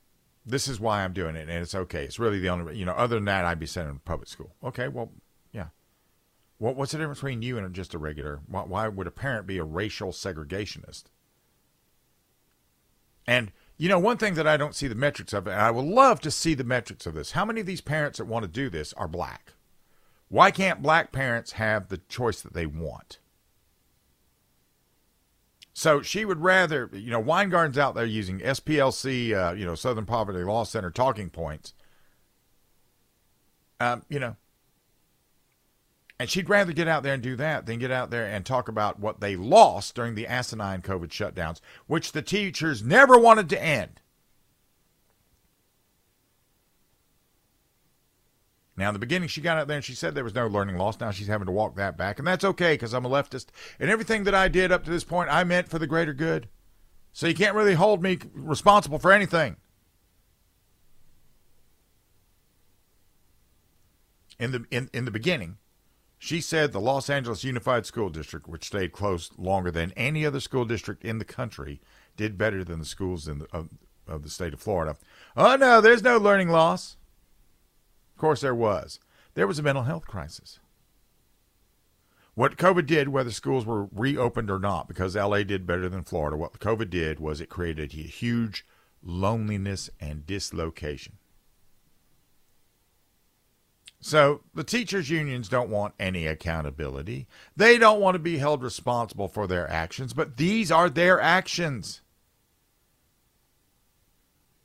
this 0.46 0.70
is 0.70 0.80
why 0.80 1.04
I'm 1.04 1.12
doing 1.12 1.36
it, 1.36 1.50
and 1.50 1.62
it's 1.62 1.76
okay. 1.76 2.06
It's 2.06 2.18
really 2.18 2.40
the 2.40 2.48
only, 2.48 2.78
you 2.78 2.86
know, 2.86 2.94
other 2.94 3.16
than 3.16 3.26
that, 3.26 3.44
I'd 3.44 3.60
be 3.60 3.66
sending 3.66 3.90
them 3.90 3.98
to 3.98 4.04
public 4.04 4.30
school. 4.30 4.56
Okay, 4.64 4.88
well, 4.88 5.12
yeah. 5.52 5.68
What, 6.60 6.78
what's 6.78 6.94
the 6.94 6.98
difference 6.98 7.20
between 7.20 7.42
you 7.42 7.58
and 7.58 7.76
just 7.76 7.94
a 7.94 7.98
regular? 7.98 8.40
Why, 8.48 8.62
why 8.62 8.88
would 8.88 9.06
a 9.06 9.12
parent 9.12 9.46
be 9.46 9.58
a 9.58 9.66
racial 9.66 10.14
segregationist? 10.14 11.04
And 13.28 13.52
you 13.78 13.90
know, 13.90 14.00
one 14.00 14.18
thing 14.18 14.36
that 14.36 14.48
I 14.48 14.56
don't 14.56 14.76
see 14.76 14.88
the 14.88 14.96
metrics 14.96 15.34
of, 15.34 15.46
and 15.46 15.60
I 15.60 15.72
would 15.72 15.86
love 15.86 16.22
to 16.22 16.32
see 16.32 16.54
the 16.54 16.64
metrics 16.64 17.06
of 17.06 17.16
this. 17.16 17.32
How 17.32 17.44
many 17.44 17.60
of 17.60 17.68
these 17.68 17.82
parents 17.82 18.18
that 18.18 18.26
want 18.26 18.44
to 18.44 18.50
do 18.50 18.70
this 18.70 18.94
are 18.94 19.10
black? 19.10 19.54
Why 20.30 20.52
can't 20.52 20.82
black 20.82 21.12
parents 21.12 21.54
have 21.54 21.90
the 21.90 21.98
choice 21.98 22.42
that 22.42 22.54
they 22.54 22.66
want? 22.66 23.20
So 25.74 26.02
she 26.02 26.26
would 26.26 26.42
rather, 26.42 26.90
you 26.94 27.10
know, 27.10 27.24
Weingarten's 27.24 27.78
out 27.78 27.96
there 27.96 28.06
using 28.06 28.40
SPLC, 28.40 29.34
uh, 29.34 29.54
you 29.54 29.66
know, 29.66 29.76
Southern 29.76 30.06
Poverty 30.06 30.44
Law 30.44 30.66
Center 30.66 30.92
talking 30.92 31.30
points. 31.30 31.74
Um, 33.80 34.04
you 34.10 34.20
know, 34.20 34.36
and 36.20 36.30
she'd 36.30 36.50
rather 36.50 36.74
get 36.74 36.90
out 36.90 37.02
there 37.04 37.14
and 37.14 37.24
do 37.24 37.38
that 37.38 37.66
than 37.66 37.80
get 37.80 37.92
out 37.92 38.12
there 38.12 38.26
and 38.26 38.46
talk 38.46 38.68
about 38.68 39.00
what 39.00 39.22
they 39.22 39.38
lost 39.38 39.96
during 39.96 40.16
the 40.16 40.28
asinine 40.28 40.82
COVID 40.82 41.08
shutdowns, 41.08 41.62
which 41.88 42.12
the 42.12 42.22
teachers 42.22 42.84
never 42.84 43.18
wanted 43.18 43.48
to 43.50 43.64
end. 43.64 44.02
Now, 48.80 48.88
in 48.88 48.94
the 48.94 49.00
beginning, 49.00 49.28
she 49.28 49.42
got 49.42 49.58
out 49.58 49.68
there 49.68 49.76
and 49.76 49.84
she 49.84 49.94
said 49.94 50.16
there 50.16 50.24
was 50.24 50.34
no 50.34 50.48
learning 50.48 50.78
loss. 50.78 51.02
Now 51.02 51.12
she's 51.12 51.28
having 51.28 51.48
to 51.48 51.52
walk 51.52 51.76
that 51.76 51.98
back. 51.98 52.18
And 52.18 52.26
that's 52.26 52.46
okay 52.46 52.76
because 52.76 52.94
I'm 52.94 53.04
a 53.04 53.10
leftist. 53.10 53.48
And 53.78 53.90
everything 53.90 54.24
that 54.24 54.34
I 54.34 54.48
did 54.48 54.72
up 54.72 54.86
to 54.86 54.90
this 54.90 55.04
point, 55.04 55.30
I 55.30 55.44
meant 55.44 55.68
for 55.68 55.78
the 55.80 55.86
greater 55.86 56.14
good. 56.14 56.48
So 57.12 57.28
you 57.28 57.36
can't 57.36 57.58
really 57.58 57.74
hold 57.74 58.02
me 58.02 58.20
responsible 58.34 58.98
for 58.98 59.12
anything. 59.12 59.58
In 64.40 64.54
the, 64.54 64.66
in, 64.72 64.90
in 64.94 65.04
the 65.04 65.12
beginning, 65.12 65.58
she 66.18 66.40
said 66.40 66.72
the 66.72 66.80
Los 66.80 67.10
Angeles 67.10 67.44
Unified 67.44 67.86
School 67.86 68.08
District, 68.08 68.48
which 68.48 68.68
stayed 68.68 68.94
closed 68.94 69.38
longer 69.38 69.72
than 69.72 69.92
any 69.98 70.26
other 70.26 70.40
school 70.40 70.64
district 70.64 71.04
in 71.04 71.18
the 71.18 71.26
country, 71.26 71.82
did 72.16 72.38
better 72.38 72.64
than 72.64 72.80
the 72.80 72.86
schools 72.86 73.28
in 73.28 73.40
the, 73.40 73.48
of, 73.52 73.68
of 74.08 74.24
the 74.24 74.30
state 74.30 74.54
of 74.54 74.62
Florida. 74.62 74.96
Oh, 75.36 75.58
no, 75.58 75.82
there's 75.82 76.02
no 76.02 76.18
learning 76.18 76.48
loss. 76.48 76.96
Of 78.20 78.22
course, 78.22 78.42
there 78.42 78.54
was. 78.54 79.00
There 79.36 79.48
was 79.48 79.60
a 79.60 79.64
mental 79.64 79.86
health 79.86 80.06
crisis. 80.06 80.60
What 82.36 82.58
COVID 82.58 82.86
did, 82.86 83.08
whether 83.08 83.32
schools 83.32 83.66
were 83.66 83.86
reopened 83.94 84.52
or 84.52 84.60
not, 84.60 84.90
because 84.90 85.16
LA 85.16 85.44
did 85.44 85.66
better 85.66 85.88
than 85.88 86.04
Florida, 86.04 86.36
what 86.36 86.60
COVID 86.60 86.90
did 86.90 87.22
was 87.22 87.40
it 87.40 87.48
created 87.48 87.94
a 87.94 88.02
huge 88.02 88.66
loneliness 89.02 89.90
and 90.02 90.28
dislocation. 90.28 91.14
So 94.02 94.42
the 94.54 94.66
teachers' 94.66 95.10
unions 95.10 95.48
don't 95.48 95.70
want 95.70 95.94
any 95.98 96.28
accountability. 96.28 97.26
They 97.56 97.78
don't 97.78 98.02
want 98.02 98.16
to 98.16 98.20
be 98.20 98.40
held 98.40 98.64
responsible 98.64 99.30
for 99.30 99.48
their 99.48 99.70
actions, 99.72 100.12
but 100.12 100.36
these 100.36 100.74
are 100.74 100.90
their 100.90 101.22
actions. 101.22 102.02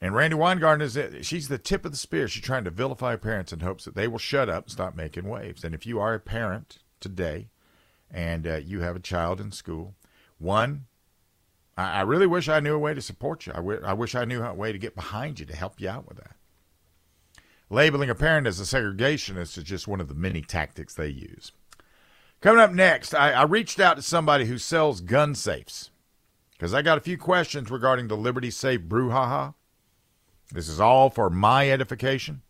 And 0.05 0.15
Randi 0.15 0.37
Weingarten 0.37 0.83
is 0.83 1.27
she's 1.27 1.49
the 1.49 1.57
tip 1.57 1.87
of 1.87 1.91
the 1.91 1.97
spear. 1.97 2.29
She's 2.29 2.43
trying 2.43 2.65
to 2.65 2.71
vilify 2.71 3.17
parents 3.17 3.55
in 3.55 3.61
hopes 3.61 3.87
that 3.87 3.95
they 3.95 4.07
will 4.07 4.19
shut 4.19 4.51
up 4.51 4.65
and 4.65 4.71
stop 4.71 4.95
making 4.95 5.27
waves. 5.27 5.65
And 5.65 5.75
if 5.75 5.87
you 5.87 5.99
are 5.99 6.13
a 6.13 6.21
parent 6.21 6.81
today 7.01 7.49
and 8.11 8.47
uh, 8.47 8.57
you 8.57 8.81
have 8.81 8.97
a 8.97 9.01
child 9.01 9.41
in 9.41 9.51
school, 9.51 9.95
one, 10.37 10.85
I, 11.79 12.01
I, 12.01 12.01
really 12.03 12.27
wish 12.27 12.51
I 12.51 12.61
knew 12.61 12.75
a 12.75 12.79
way 12.79 12.93
to 12.93 13.01
support 13.01 13.47
you. 13.47 13.55
I, 13.55 13.57
w- 13.57 13.81
I 13.83 13.95
wish 13.95 14.15
I 14.15 14.27
knew 14.27 14.43
a 14.43 14.53
way 14.53 14.73
to 14.73 14.79
get 14.79 14.95
behind 14.95 15.41
you 15.41 15.47
to 15.47 15.57
help 15.57 15.81
you 15.81 15.89
out 15.89 16.07
with 16.07 16.19
that. 16.19 16.37
Labeling 17.71 18.11
a 18.11 18.15
parent 18.15 18.47
as 18.47 18.61
a 18.61 18.65
segregationist 18.65 19.57
is 19.57 19.65
just 19.65 19.89
one 19.89 20.03
of 20.03 20.09
the 20.09 20.15
many 20.15 20.43
tactics 20.43 20.93
they 20.93 21.09
use. 21.09 21.53
Coming 22.43 22.61
up 22.61 22.73
next, 22.73 23.15
I, 23.15 23.31
I 23.31 23.45
reached 23.45 23.81
out 23.81 23.97
to 23.97 24.03
somebody 24.03 24.45
who 24.45 24.59
sells 24.59 25.01
gun 25.01 25.35
safes 25.35 25.89
because 26.53 26.75
I 26.75 26.83
got 26.83 26.99
a 26.99 27.01
few 27.01 27.17
questions 27.17 27.71
regarding 27.71 28.09
the 28.09 28.19
Liberty 28.19 28.51
Safe 28.51 28.83
brouhaha. 28.83 29.55
This 30.53 30.69
is 30.69 30.81
all 30.81 31.11
for 31.11 31.31
my 31.31 31.71
edification. 31.71 32.43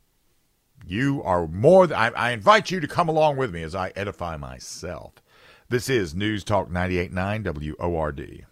You 0.86 1.22
are 1.22 1.46
more 1.46 1.86
than, 1.86 1.96
I, 1.96 2.08
I 2.10 2.30
invite 2.32 2.70
you 2.70 2.80
to 2.80 2.88
come 2.88 3.08
along 3.08 3.36
with 3.36 3.52
me 3.52 3.62
as 3.62 3.74
I 3.74 3.92
edify 3.96 4.36
myself. 4.36 5.14
This 5.68 5.88
is 5.88 6.14
News 6.14 6.44
Talk 6.44 6.68
98.9 6.68 7.78
WORD. 7.78 8.46